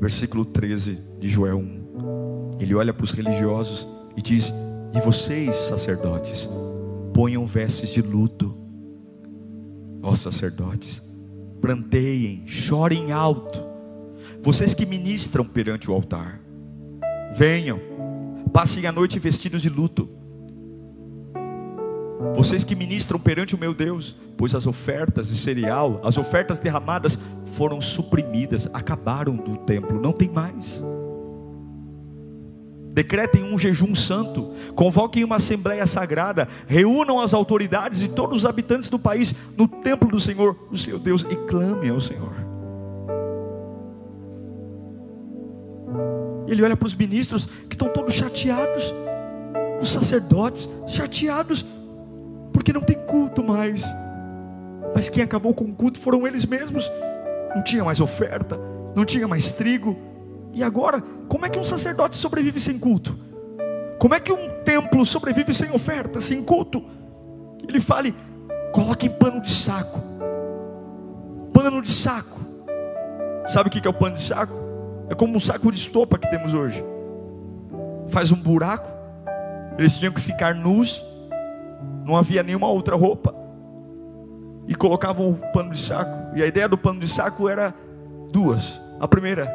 [0.00, 2.52] versículo 13 de Joel 1.
[2.58, 4.52] Ele olha para os religiosos e diz:
[4.94, 6.48] E vocês, sacerdotes,
[7.12, 8.56] ponham vestes de luto,
[10.02, 11.02] ó sacerdotes,
[11.60, 13.62] pranteiem, chorem alto,
[14.42, 16.40] vocês que ministram perante o altar,
[17.34, 17.78] venham,
[18.52, 20.08] passem a noite vestidos de luto,
[22.34, 27.18] vocês que ministram perante o meu Deus, pois as ofertas de cereal, as ofertas derramadas
[27.46, 30.82] foram suprimidas, acabaram do templo, não tem mais.
[33.00, 38.90] Decretem um jejum santo, convoquem uma assembleia sagrada, reúnam as autoridades e todos os habitantes
[38.90, 42.34] do país no templo do Senhor, o seu Deus, e clamem ao Senhor.
[46.46, 48.94] Ele olha para os ministros que estão todos chateados,
[49.80, 51.64] os sacerdotes chateados
[52.52, 53.82] porque não tem culto mais.
[54.94, 56.92] Mas quem acabou com o culto foram eles mesmos.
[57.54, 58.60] Não tinha mais oferta,
[58.94, 60.09] não tinha mais trigo.
[60.52, 63.18] E agora, como é que um sacerdote sobrevive sem culto?
[63.98, 66.82] Como é que um templo sobrevive sem oferta, sem culto?
[67.66, 68.14] Ele fale:
[68.72, 70.00] coloquem pano de saco.
[71.52, 72.40] Pano de saco.
[73.46, 74.54] Sabe o que é o pano de saco?
[75.08, 76.84] É como um saco de estopa que temos hoje.
[78.08, 78.90] Faz um buraco.
[79.78, 81.04] Eles tinham que ficar nus
[82.04, 83.34] não havia nenhuma outra roupa.
[84.66, 86.36] E colocavam o pano de saco.
[86.36, 87.74] E a ideia do pano de saco era
[88.30, 88.80] duas.
[88.98, 89.46] A primeira,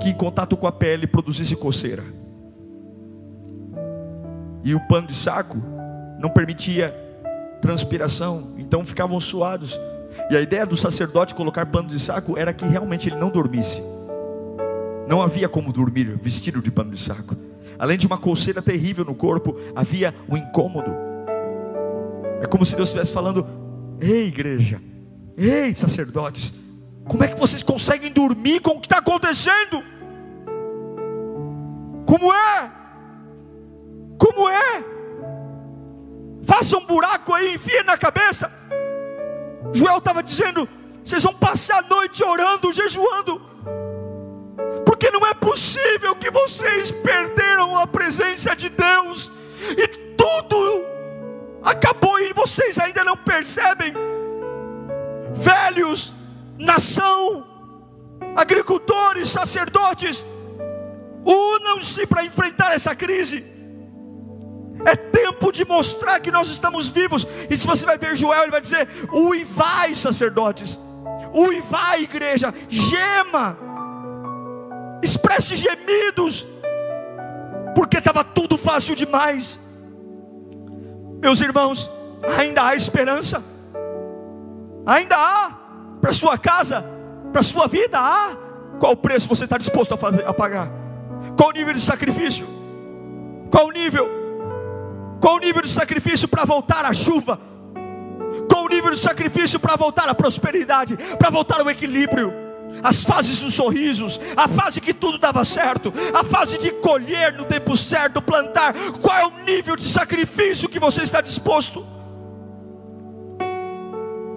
[0.00, 2.04] que em contato com a pele produzisse coceira.
[4.64, 5.58] E o pano de saco
[6.18, 6.94] não permitia
[7.60, 9.78] transpiração, então ficavam suados.
[10.30, 13.82] E a ideia do sacerdote colocar pano de saco era que realmente ele não dormisse.
[15.06, 17.36] Não havia como dormir vestido de pano de saco.
[17.78, 21.08] Além de uma coceira terrível no corpo, havia o um incômodo
[22.40, 23.46] é como se Deus estivesse falando:
[24.00, 24.80] Ei, igreja,
[25.36, 26.52] ei, sacerdotes,
[27.08, 29.82] como é que vocês conseguem dormir com o que está acontecendo?
[32.06, 32.78] Como é?
[34.18, 34.84] como é.
[36.44, 38.52] Faça um buraco aí, enfia na cabeça.
[39.72, 40.68] Joel estava dizendo:
[41.04, 43.40] vocês vão passar a noite orando, jejuando,
[44.84, 49.30] porque não é possível que vocês perderam a presença de Deus
[49.76, 50.84] e tudo
[51.62, 53.94] acabou e vocês ainda não percebem.
[55.34, 56.14] Velhos,
[56.58, 57.46] nação,
[58.36, 60.26] agricultores, sacerdotes,
[61.24, 63.44] unam-se para enfrentar essa crise.
[64.84, 67.26] É tempo de mostrar que nós estamos vivos.
[67.50, 70.78] E se você vai ver Joel, ele vai dizer: uivai, sacerdotes,
[71.34, 73.58] uivai, igreja, gema,
[75.02, 76.46] expresse gemidos,
[77.74, 79.58] porque estava tudo fácil demais.
[81.20, 81.90] Meus irmãos,
[82.38, 83.42] ainda há esperança,
[84.86, 85.57] ainda há
[86.00, 86.84] para sua casa,
[87.32, 88.36] para sua vida, há.
[88.78, 90.70] Qual preço você está disposto a, fazer, a pagar?
[91.36, 92.46] Qual o nível de sacrifício?
[93.50, 94.08] Qual o nível?
[95.20, 97.40] Qual o nível de sacrifício para voltar a chuva?
[98.48, 102.32] Qual o nível de sacrifício para voltar a prosperidade, para voltar ao equilíbrio?
[102.82, 107.44] As fases dos sorrisos, a fase que tudo dava certo, a fase de colher no
[107.44, 108.74] tempo certo, plantar.
[109.00, 111.97] Qual é o nível de sacrifício que você está disposto?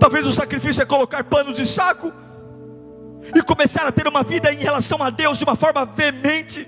[0.02, 2.12] Talvez o sacrifício é colocar panos de saco
[3.36, 6.68] e começar a ter uma vida em relação a Deus de uma forma veemente.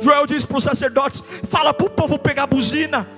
[0.00, 3.08] Joel diz para os sacerdotes: fala para o povo pegar buzina,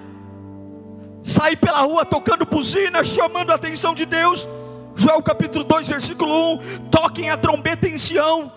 [1.24, 4.46] sair pela rua tocando buzina, chamando a atenção de Deus.
[4.94, 8.52] Joel capítulo 2, versículo 1: toquem a trombeta em Sião,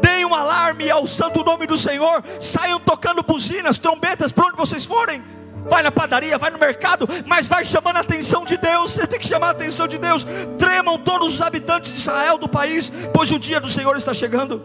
[0.00, 4.84] deem um alarme ao santo nome do Senhor, saiam tocando buzinas, trombetas, para onde vocês
[4.84, 5.34] forem.
[5.68, 8.92] Vai na padaria, vai no mercado, mas vai chamando a atenção de Deus.
[8.92, 10.26] Você tem que chamar a atenção de Deus.
[10.58, 14.62] Tremam todos os habitantes de Israel do país, pois o dia do Senhor está chegando.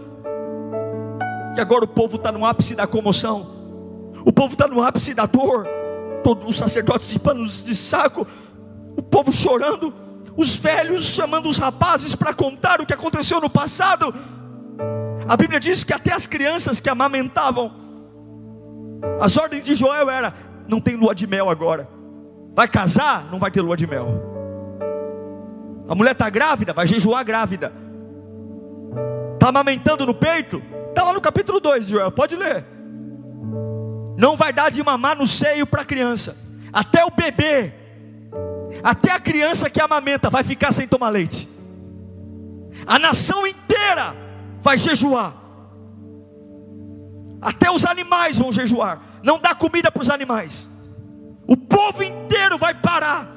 [1.55, 3.47] E agora o povo está no ápice da comoção,
[4.25, 5.67] o povo está no ápice da dor.
[6.23, 8.27] Todos os sacerdotes de panos de saco,
[8.95, 9.93] o povo chorando,
[10.35, 14.13] os velhos chamando os rapazes para contar o que aconteceu no passado.
[15.27, 17.71] A Bíblia diz que até as crianças que amamentavam,
[19.19, 20.33] as ordens de Joel era:
[20.69, 21.89] não tem lua de mel agora.
[22.53, 23.29] Vai casar?
[23.31, 24.07] Não vai ter lua de mel.
[25.87, 26.71] A mulher está grávida?
[26.71, 27.73] Vai jejuar grávida.
[29.33, 30.61] Está amamentando no peito?
[30.89, 32.65] Está lá no capítulo 2 de Joel, pode ler.
[34.17, 36.37] Não vai dar de mamar no seio para a criança.
[36.71, 37.73] Até o bebê,
[38.83, 41.47] até a criança que amamenta vai ficar sem tomar leite.
[42.85, 44.15] A nação inteira
[44.61, 45.33] vai jejuar.
[47.41, 49.08] Até os animais vão jejuar.
[49.23, 50.67] Não dá comida para os animais.
[51.47, 53.27] O povo inteiro vai parar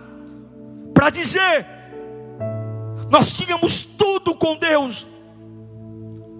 [0.94, 1.66] para dizer:
[3.10, 5.06] Nós tínhamos tudo com Deus,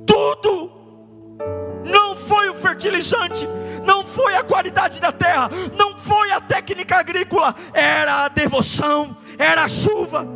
[0.06, 0.82] tudo
[1.84, 3.46] não foi o fertilizante,
[3.84, 9.64] não foi a qualidade da terra, não foi a técnica agrícola, era a devoção, era
[9.64, 10.26] a chuva.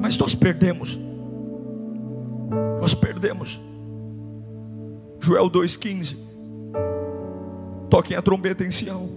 [0.00, 0.98] Mas nós perdemos,
[2.80, 3.60] nós perdemos.
[5.20, 6.33] Joel 2,15.
[7.88, 9.08] Toquem a trombeta em Sião.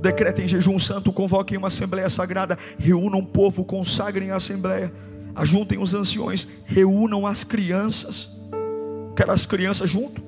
[0.00, 4.92] Decretem jejum santo, convoquem uma assembleia sagrada, reúnam o povo, consagrem a assembleia,
[5.34, 8.38] ajuntem os anciões, reúnam as crianças
[9.18, 10.22] aquelas crianças junto.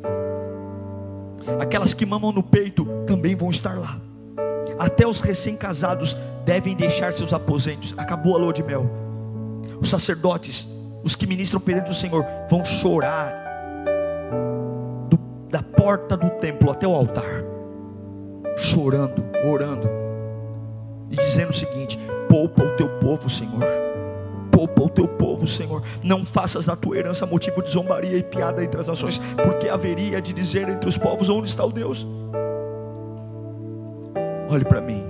[1.61, 4.01] Aquelas que mamam no peito também vão estar lá.
[4.79, 7.95] Até os recém-casados devem deixar seus aposentos.
[7.97, 8.91] Acabou a lua de mel.
[9.81, 10.67] Os sacerdotes,
[11.05, 13.40] os que ministram perante o Senhor, vão chorar
[15.91, 17.45] porta do templo até o altar,
[18.57, 19.89] chorando, orando
[21.11, 21.99] e dizendo o seguinte:
[22.29, 23.81] poupa o teu povo, Senhor
[24.53, 25.83] poupa o teu povo, Senhor.
[26.03, 30.21] Não faças da tua herança motivo de zombaria e piada entre as nações, porque haveria
[30.21, 32.07] de dizer entre os povos: onde está o Deus?
[34.51, 35.03] Olhe para mim,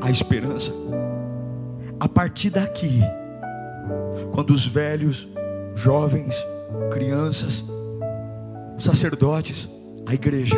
[0.00, 0.72] a esperança.
[2.00, 3.02] A partir daqui,
[4.32, 5.28] quando os velhos,
[5.74, 6.34] jovens,
[6.90, 7.62] crianças,
[8.78, 9.68] sacerdotes,
[10.06, 10.56] a igreja,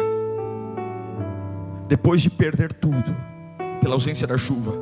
[1.88, 3.16] depois de perder tudo,
[3.80, 4.72] pela ausência da chuva,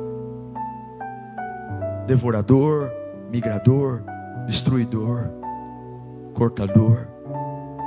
[2.07, 2.91] devorador,
[3.31, 4.03] migrador,
[4.47, 5.29] destruidor,
[6.33, 7.07] cortador.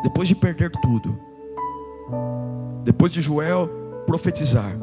[0.03, 1.19] Depois de perder tudo,
[2.85, 3.69] depois de Joel
[4.07, 4.77] profetizar,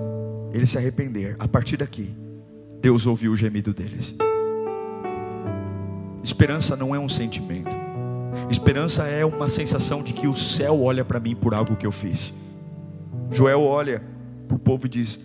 [0.51, 2.15] eles se arrepender, a partir daqui,
[2.81, 4.13] Deus ouviu o gemido deles.
[6.23, 7.75] Esperança não é um sentimento,
[8.49, 11.91] esperança é uma sensação de que o céu olha para mim por algo que eu
[11.91, 12.33] fiz.
[13.31, 14.03] Joel olha
[14.47, 15.19] para o povo e diz: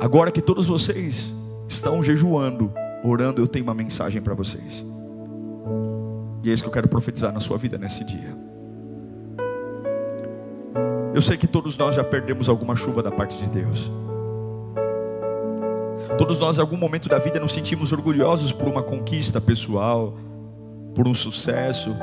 [0.00, 1.32] Agora que todos vocês
[1.68, 2.72] estão jejuando,
[3.04, 4.84] orando, eu tenho uma mensagem para vocês.
[6.42, 8.36] E é isso que eu quero profetizar na sua vida nesse dia.
[11.14, 13.92] Eu sei que todos nós já perdemos alguma chuva da parte de Deus.
[16.18, 20.14] Todos nós, em algum momento da vida, nos sentimos orgulhosos por uma conquista pessoal,
[20.94, 21.94] por um sucesso,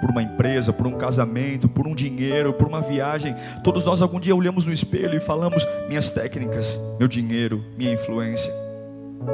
[0.00, 3.34] por uma empresa, por um casamento, por um dinheiro, por uma viagem.
[3.62, 8.52] Todos nós, algum dia, olhamos no espelho e falamos: minhas técnicas, meu dinheiro, minha influência.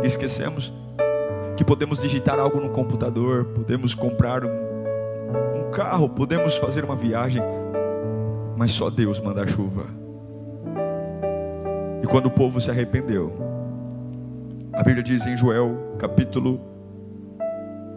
[0.02, 0.72] E esquecemos
[1.56, 7.42] que podemos digitar algo no computador, podemos comprar um, um carro, podemos fazer uma viagem,
[8.56, 9.86] mas só Deus manda a chuva.
[12.02, 13.32] E quando o povo se arrependeu,
[14.72, 16.60] a Bíblia diz em Joel, capítulo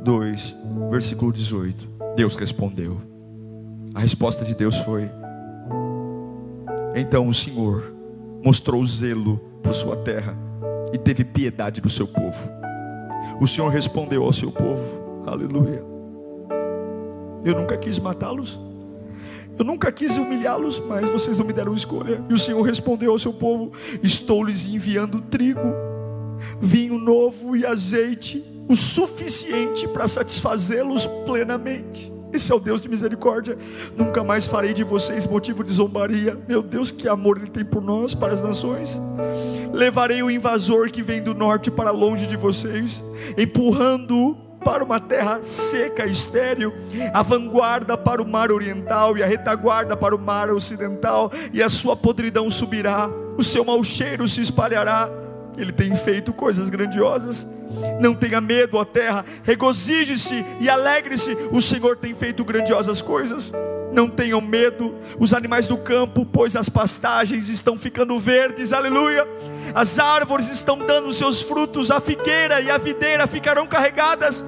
[0.03, 0.55] 2,
[0.89, 3.01] versículo 18: Deus respondeu.
[3.95, 5.09] A resposta de Deus foi:
[6.93, 7.95] Então o Senhor
[8.43, 10.37] mostrou zelo por sua terra
[10.91, 12.37] e teve piedade do seu povo.
[13.39, 15.81] O Senhor respondeu ao seu povo: Aleluia.
[17.45, 18.59] Eu nunca quis matá-los.
[19.57, 22.21] Eu nunca quis humilhá-los, mas vocês não me deram escolha.
[22.29, 23.71] E o Senhor respondeu ao seu povo:
[24.03, 25.73] Estou lhes enviando trigo,
[26.59, 32.13] vinho novo e azeite, o suficiente para satisfazê-los plenamente.
[32.31, 33.57] Esse é o Deus de misericórdia.
[33.97, 36.37] Nunca mais farei de vocês motivo de zombaria.
[36.47, 39.01] Meu Deus, que amor Ele tem por nós, para as nações.
[39.73, 43.03] Levarei o invasor que vem do norte para longe de vocês,
[43.35, 46.71] empurrando-o para uma terra seca e estéril,
[47.13, 51.69] a vanguarda para o mar oriental e a retaguarda para o mar ocidental, e a
[51.69, 55.09] sua podridão subirá, o seu mau cheiro se espalhará.
[55.59, 57.45] Ele tem feito coisas grandiosas.
[57.99, 61.35] Não tenha medo, ó terra, regozije-se e alegre-se.
[61.51, 63.51] O Senhor tem feito grandiosas coisas.
[63.91, 69.27] Não tenham medo, os animais do campo, pois as pastagens estão ficando verdes, aleluia.
[69.73, 74.45] As árvores estão dando seus frutos, a figueira e a videira ficarão carregadas.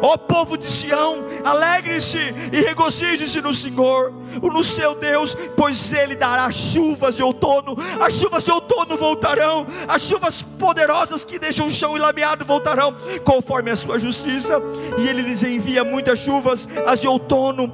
[0.00, 6.50] Ó povo de Sião, alegre-se e regozije-se no Senhor, no seu Deus, pois Ele dará
[6.50, 7.76] chuvas de outono.
[8.00, 13.70] As chuvas de outono voltarão, as chuvas poderosas que deixam o chão lameado voltarão, conforme
[13.70, 14.60] a sua justiça.
[14.98, 17.72] E Ele lhes envia muitas chuvas, as de outono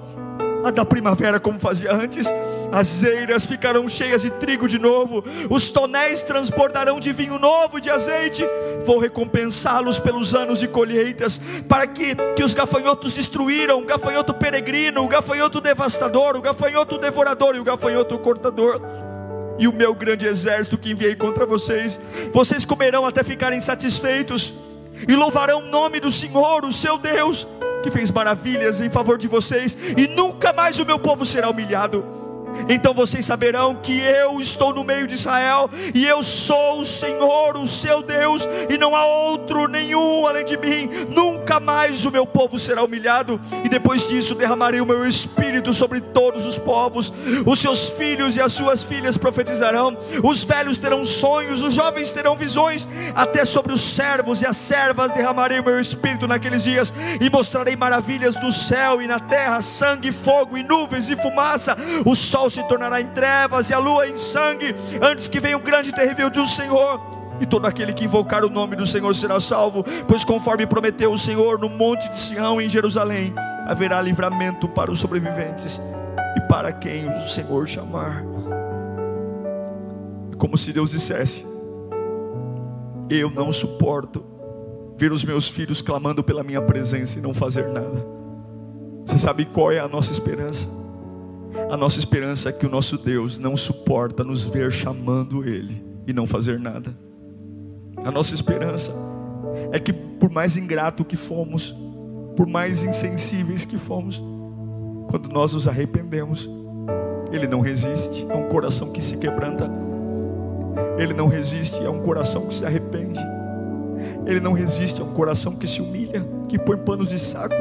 [0.64, 2.26] a da primavera, como fazia antes.
[2.72, 7.90] As eiras ficarão cheias de trigo de novo, os tonéis transbordarão de vinho novo, de
[7.90, 8.44] azeite.
[8.84, 15.02] Vou recompensá-los pelos anos de colheitas, para que, que os gafanhotos destruíram, o gafanhoto peregrino,
[15.02, 18.80] o gafanhoto devastador, o gafanhoto devorador e o gafanhoto cortador
[19.58, 22.00] e o meu grande exército que enviei contra vocês.
[22.32, 24.54] Vocês comerão até ficarem satisfeitos
[25.08, 27.46] e louvarão o nome do Senhor, o seu Deus
[27.82, 32.04] que fez maravilhas em favor de vocês, e nunca mais o meu povo será humilhado.
[32.68, 37.56] Então vocês saberão que eu estou no meio de Israel e eu sou o Senhor,
[37.56, 40.88] o seu Deus, e não há outro nenhum além de mim.
[41.08, 46.00] Nunca mais o meu povo será humilhado, e depois disso derramarei o meu espírito sobre
[46.00, 47.12] todos os povos.
[47.46, 52.36] Os seus filhos e as suas filhas profetizarão, os velhos terão sonhos, os jovens terão
[52.36, 57.28] visões, até sobre os servos e as servas derramarei o meu espírito naqueles dias e
[57.28, 61.76] mostrarei maravilhas do céu e na terra, sangue, fogo e nuvens e fumaça.
[62.04, 65.56] O sol sol se tornará em trevas e a lua em sangue, antes que venha
[65.56, 67.00] o grande terrível do Senhor.
[67.38, 71.18] E todo aquele que invocar o nome do Senhor será salvo, pois conforme prometeu o
[71.18, 73.32] Senhor no monte de Sião em Jerusalém,
[73.66, 75.80] haverá livramento para os sobreviventes
[76.36, 78.24] e para quem o Senhor chamar.
[80.38, 81.44] Como se Deus dissesse:
[83.08, 84.24] Eu não suporto
[84.96, 88.06] ver os meus filhos clamando pela minha presença e não fazer nada.
[89.06, 90.79] Você sabe qual é a nossa esperança?
[91.70, 96.12] A nossa esperança é que o nosso Deus não suporta nos ver chamando Ele e
[96.12, 96.96] não fazer nada.
[98.04, 98.92] A nossa esperança
[99.72, 101.74] é que, por mais ingrato que fomos,
[102.36, 104.22] por mais insensíveis que fomos,
[105.08, 106.48] quando nós nos arrependemos,
[107.32, 109.68] Ele não resiste a um coração que se quebranta,
[110.98, 113.20] Ele não resiste a um coração que se arrepende,
[114.24, 117.56] Ele não resiste a um coração que se humilha, que põe panos de saco,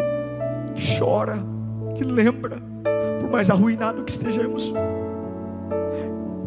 [0.75, 1.43] que chora,
[1.95, 2.61] que lembra
[3.29, 4.73] por mais arruinado que estejamos,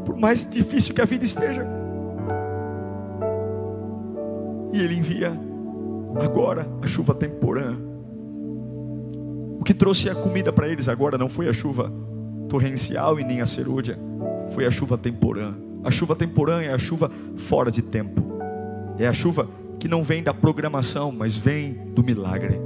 [0.05, 1.64] por mais difícil que a vida esteja.
[4.72, 5.33] E Ele envia
[6.20, 7.76] agora a chuva temporã.
[9.61, 11.93] O que trouxe a comida para eles agora não foi a chuva
[12.49, 13.97] torrencial e nem a serúdia,
[14.51, 15.55] foi a chuva temporã.
[15.85, 18.24] A chuva temporã é a chuva fora de tempo,
[18.99, 22.61] é a chuva que não vem da programação, mas vem do milagre.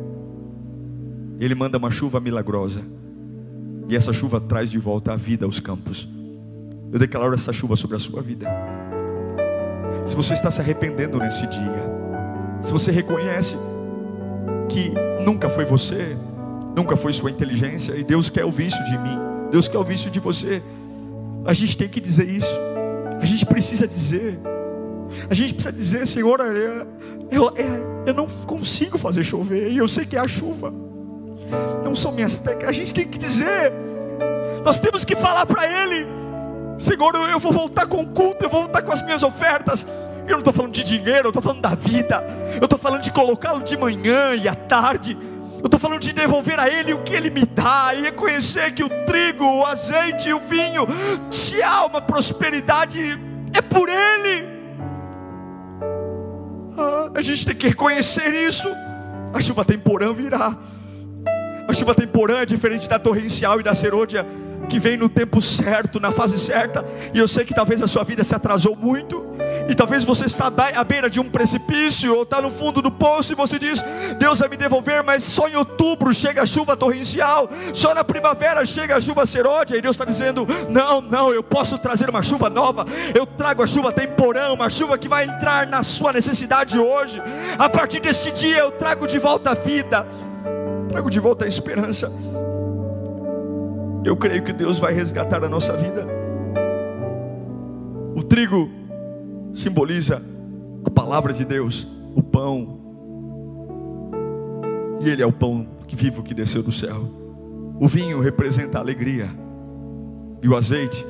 [1.38, 2.95] Ele manda uma chuva milagrosa.
[3.88, 6.08] E essa chuva traz de volta a vida aos campos.
[6.92, 8.48] Eu declaro essa chuva sobre a sua vida.
[10.06, 11.82] Se você está se arrependendo nesse dia,
[12.60, 13.56] se você reconhece
[14.68, 14.92] que
[15.24, 16.16] nunca foi você,
[16.74, 19.18] nunca foi sua inteligência, e Deus quer o vício de mim,
[19.50, 20.62] Deus quer o vício de você,
[21.46, 22.58] A gente tem que dizer isso.
[23.20, 24.38] A gente precisa dizer.
[25.30, 26.86] A gente precisa dizer, Senhor, eu,
[27.30, 27.52] eu,
[28.04, 29.70] eu não consigo fazer chover.
[29.70, 30.74] E eu sei que é a chuva.
[31.84, 32.68] Não são minhas técnicas.
[32.68, 33.72] A gente tem que dizer.
[34.64, 36.06] Nós temos que falar para Ele.
[36.78, 39.86] Senhor, eu vou voltar com o culto, eu vou voltar com as minhas ofertas.
[40.26, 42.22] Eu não estou falando de dinheiro, eu estou falando da vida.
[42.60, 45.16] Eu estou falando de colocá-lo de manhã e à tarde.
[45.58, 48.84] Eu estou falando de devolver a Ele o que Ele me dá e reconhecer que
[48.84, 50.86] o trigo, o azeite e o vinho,
[51.30, 53.18] se há uma prosperidade,
[53.56, 54.48] é por Ele.
[56.76, 58.68] Ah, a gente tem que reconhecer isso.
[59.32, 60.56] A chuva temporã virá.
[61.68, 64.24] A chuva temporã é diferente da torrencial e da serôdia
[64.68, 66.84] que vem no tempo certo, na fase certa.
[67.14, 69.24] E eu sei que talvez a sua vida se atrasou muito.
[69.68, 73.32] E talvez você está à beira de um precipício ou está no fundo do poço
[73.32, 73.84] e você diz:
[74.18, 78.64] Deus vai me devolver, mas só em outubro chega a chuva torrencial, só na primavera
[78.64, 79.76] chega a chuva seródia.
[79.76, 82.86] E Deus está dizendo: Não, não, eu posso trazer uma chuva nova.
[83.14, 87.20] Eu trago a chuva temporã, uma chuva que vai entrar na sua necessidade hoje.
[87.58, 90.06] A partir deste dia eu trago de volta a vida,
[90.96, 92.10] trago de volta a esperança.
[94.02, 96.06] Eu creio que Deus vai resgatar a nossa vida.
[98.16, 98.70] O trigo
[99.52, 100.22] simboliza
[100.86, 102.80] a palavra de Deus, o pão.
[105.02, 107.10] E ele é o pão vivo que desceu do céu.
[107.78, 109.28] O vinho representa a alegria.
[110.42, 111.04] E o azeite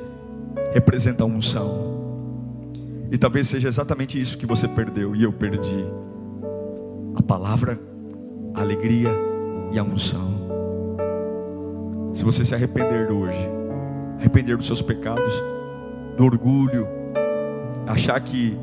[0.73, 1.95] representa a unção.
[3.09, 5.85] E talvez seja exatamente isso que você perdeu e eu perdi.
[7.15, 7.79] A palavra,
[8.53, 9.36] a alegria
[9.71, 10.47] e a unção.
[12.13, 13.37] Se você se arrepender hoje,
[14.19, 15.33] arrepender dos seus pecados,
[16.17, 16.87] do orgulho,
[17.85, 18.57] achar que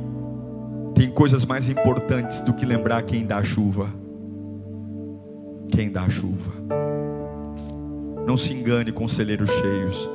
[0.95, 3.89] tem coisas mais importantes do que lembrar quem dá a chuva.
[5.71, 6.53] Quem dá a chuva.
[8.27, 10.11] Não se engane com celeiros cheios.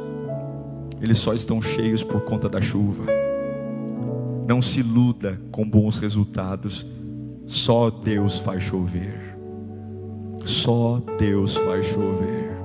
[1.02, 3.06] Eles só estão cheios por conta da chuva.
[4.48, 6.86] Não se iluda com bons resultados.
[7.46, 9.39] Só Deus faz chover.
[10.44, 12.58] Só Deus faz chover.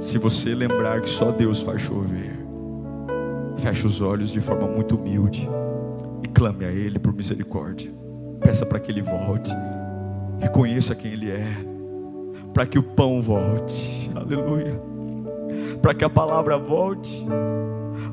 [0.00, 2.38] Se você lembrar que só Deus faz chover,
[3.58, 5.48] feche os olhos de forma muito humilde
[6.22, 7.92] e clame a Ele por misericórdia.
[8.40, 9.50] Peça para que Ele volte,
[10.40, 11.46] reconheça quem Ele é,
[12.52, 14.80] para que o pão volte, aleluia,
[15.80, 17.26] para que a palavra volte,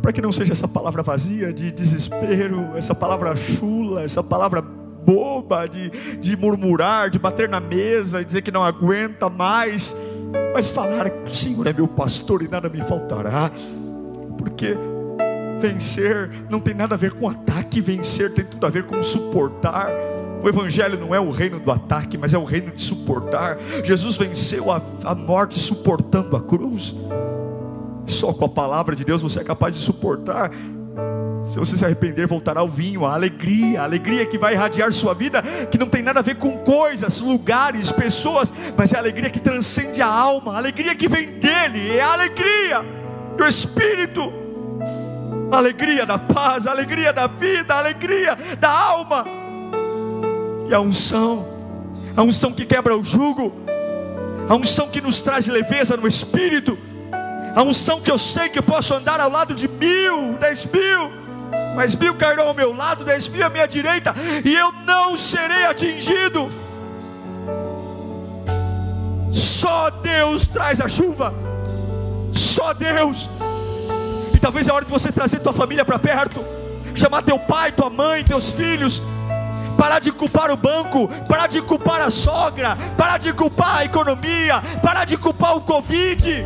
[0.02, 4.64] para que não seja essa palavra vazia de desespero, essa palavra chula, essa palavra
[5.06, 9.96] boba de, de murmurar, de bater na mesa e dizer que não aguenta mais
[10.54, 13.52] mas falar o Senhor é meu pastor e nada me faltará,
[14.38, 14.78] porque
[15.60, 19.90] vencer não tem nada a ver com ataque, vencer tem tudo a ver com suportar.
[20.44, 23.60] O Evangelho não é o reino do ataque, mas é o reino de suportar.
[23.84, 26.96] Jesus venceu a, a morte suportando a cruz.
[28.08, 30.52] Só com a palavra de Deus você é capaz de suportar.
[31.44, 35.14] Se você se arrepender, voltará ao vinho, a alegria, a alegria que vai irradiar sua
[35.14, 39.30] vida, que não tem nada a ver com coisas, lugares, pessoas, mas é a alegria
[39.30, 42.86] que transcende a alma, a alegria que vem dele, é a alegria
[43.36, 44.32] do Espírito,
[45.52, 49.26] a alegria da paz, a alegria da vida, a alegria da alma,
[50.70, 51.46] e a unção,
[52.16, 53.52] a unção que quebra o jugo,
[54.48, 56.78] a unção que nos traz leveza no Espírito,
[57.56, 61.12] a unção que eu sei que eu posso andar ao lado de mil, dez mil,
[61.76, 65.66] mas mil cairão ao meu lado, dez mil à minha direita, e eu não serei
[65.66, 66.50] atingido.
[69.32, 71.34] Só Deus traz a chuva,
[72.32, 73.30] só Deus.
[74.34, 76.44] E talvez é hora de você trazer tua família para perto,
[76.96, 79.04] chamar teu pai, tua mãe, teus filhos,
[79.78, 84.62] parar de culpar o banco, parar de culpar a sogra, parar de culpar a economia,
[84.82, 86.46] parar de culpar o Covid.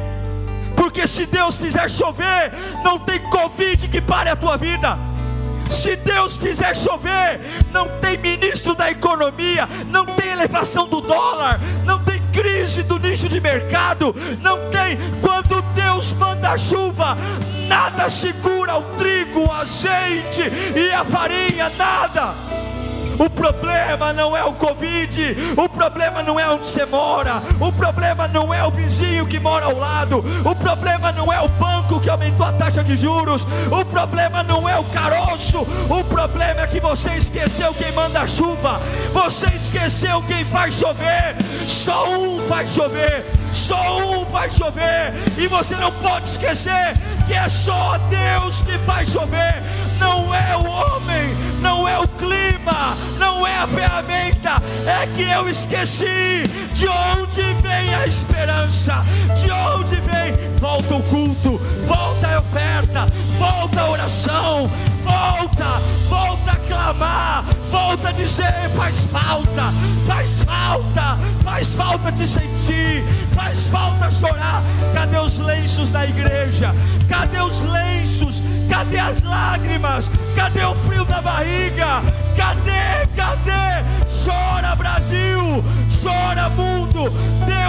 [0.75, 2.51] Porque se Deus fizer chover,
[2.83, 4.97] não tem Covid que pare a tua vida.
[5.69, 11.99] Se Deus fizer chover, não tem ministro da economia, não tem elevação do dólar, não
[12.03, 14.97] tem crise do nicho de mercado, não tem.
[15.21, 17.17] Quando Deus manda chuva,
[17.67, 20.43] nada segura o trigo, o azeite
[20.75, 22.64] e a farinha, nada.
[23.17, 28.27] O problema não é o Covid, o problema não é onde você mora, o problema
[28.27, 32.09] não é o vizinho que mora ao lado, o problema não é o banco que
[32.09, 35.59] aumentou a taxa de juros, o problema não é o caroço,
[35.89, 38.81] o problema é que você esqueceu quem manda a chuva,
[39.13, 41.37] você esqueceu quem faz chover,
[41.67, 46.93] só um faz chover, só um faz chover, e você não pode esquecer
[47.25, 49.63] que é só Deus que faz chover,
[49.99, 55.49] não é o homem, não é o clima, não é a ferramenta, é que eu
[55.49, 56.43] esqueci.
[56.75, 59.03] De onde vem a esperança,
[59.35, 61.57] de onde vem, volta o culto,
[61.87, 62.05] volta
[62.95, 63.05] volta,
[63.37, 64.69] volta a oração,
[65.03, 69.73] volta, volta a clamar, volta a dizer: faz falta,
[70.05, 70.94] faz falta,
[71.65, 73.03] faz falta te sentir,
[73.33, 74.61] faz falta chorar.
[74.93, 76.75] Cadê os lenços da igreja?
[77.09, 78.43] Cadê os lenços?
[78.69, 80.11] Cadê as lágrimas?
[80.35, 82.03] Cadê o frio da barriga?
[82.37, 83.07] Cadê?
[83.15, 83.83] Cadê?
[84.23, 85.63] Chora Brasil,
[86.03, 87.11] chora mundo.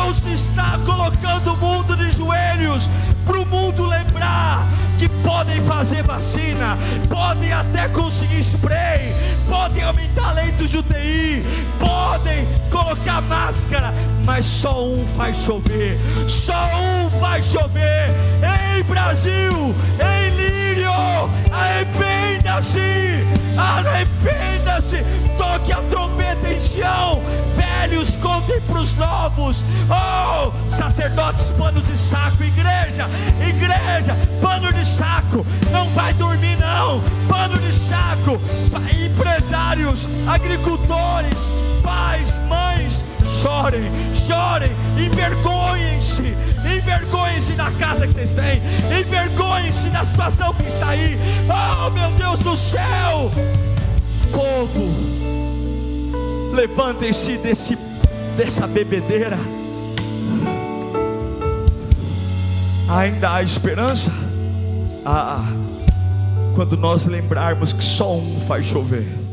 [0.07, 2.89] Deus está colocando o mundo de joelhos
[3.25, 6.79] para o mundo lembrar que podem fazer vacina,
[7.09, 9.13] podem até conseguir spray,
[9.49, 11.45] podem aumentar leitos de UTI,
[11.81, 13.93] podem colocar máscara,
[14.25, 15.99] mas só um faz chover,
[16.29, 18.09] só um faz chover.
[18.79, 20.93] Em Brasil, em Lírio,
[21.53, 23.27] arrependa-se,
[23.59, 25.05] arrependa-se,
[25.37, 27.21] toque a trombeta em Sião,
[27.57, 29.65] velhos contem para os novos,
[29.97, 33.09] oh, sacerdotes, panos de saco, igreja,
[33.41, 38.41] igreja, pano de saco, não vai dormir não, pano de saco,
[39.05, 43.05] empresários, agricultores, pais, mães,
[43.41, 48.63] chorem, chorem, envergonhem-se, envergonhem-se da casa que vocês têm,
[48.99, 51.19] envergonhem-se da situação que está aí,
[51.49, 53.31] oh meu Deus do céu,
[54.33, 54.91] povo,
[56.55, 57.77] levantem-se desse,
[58.37, 59.39] dessa bebedeira,
[62.89, 64.13] ainda há esperança?
[65.05, 65.45] Ah,
[66.55, 69.26] quando nós lembrarmos que só um faz chover.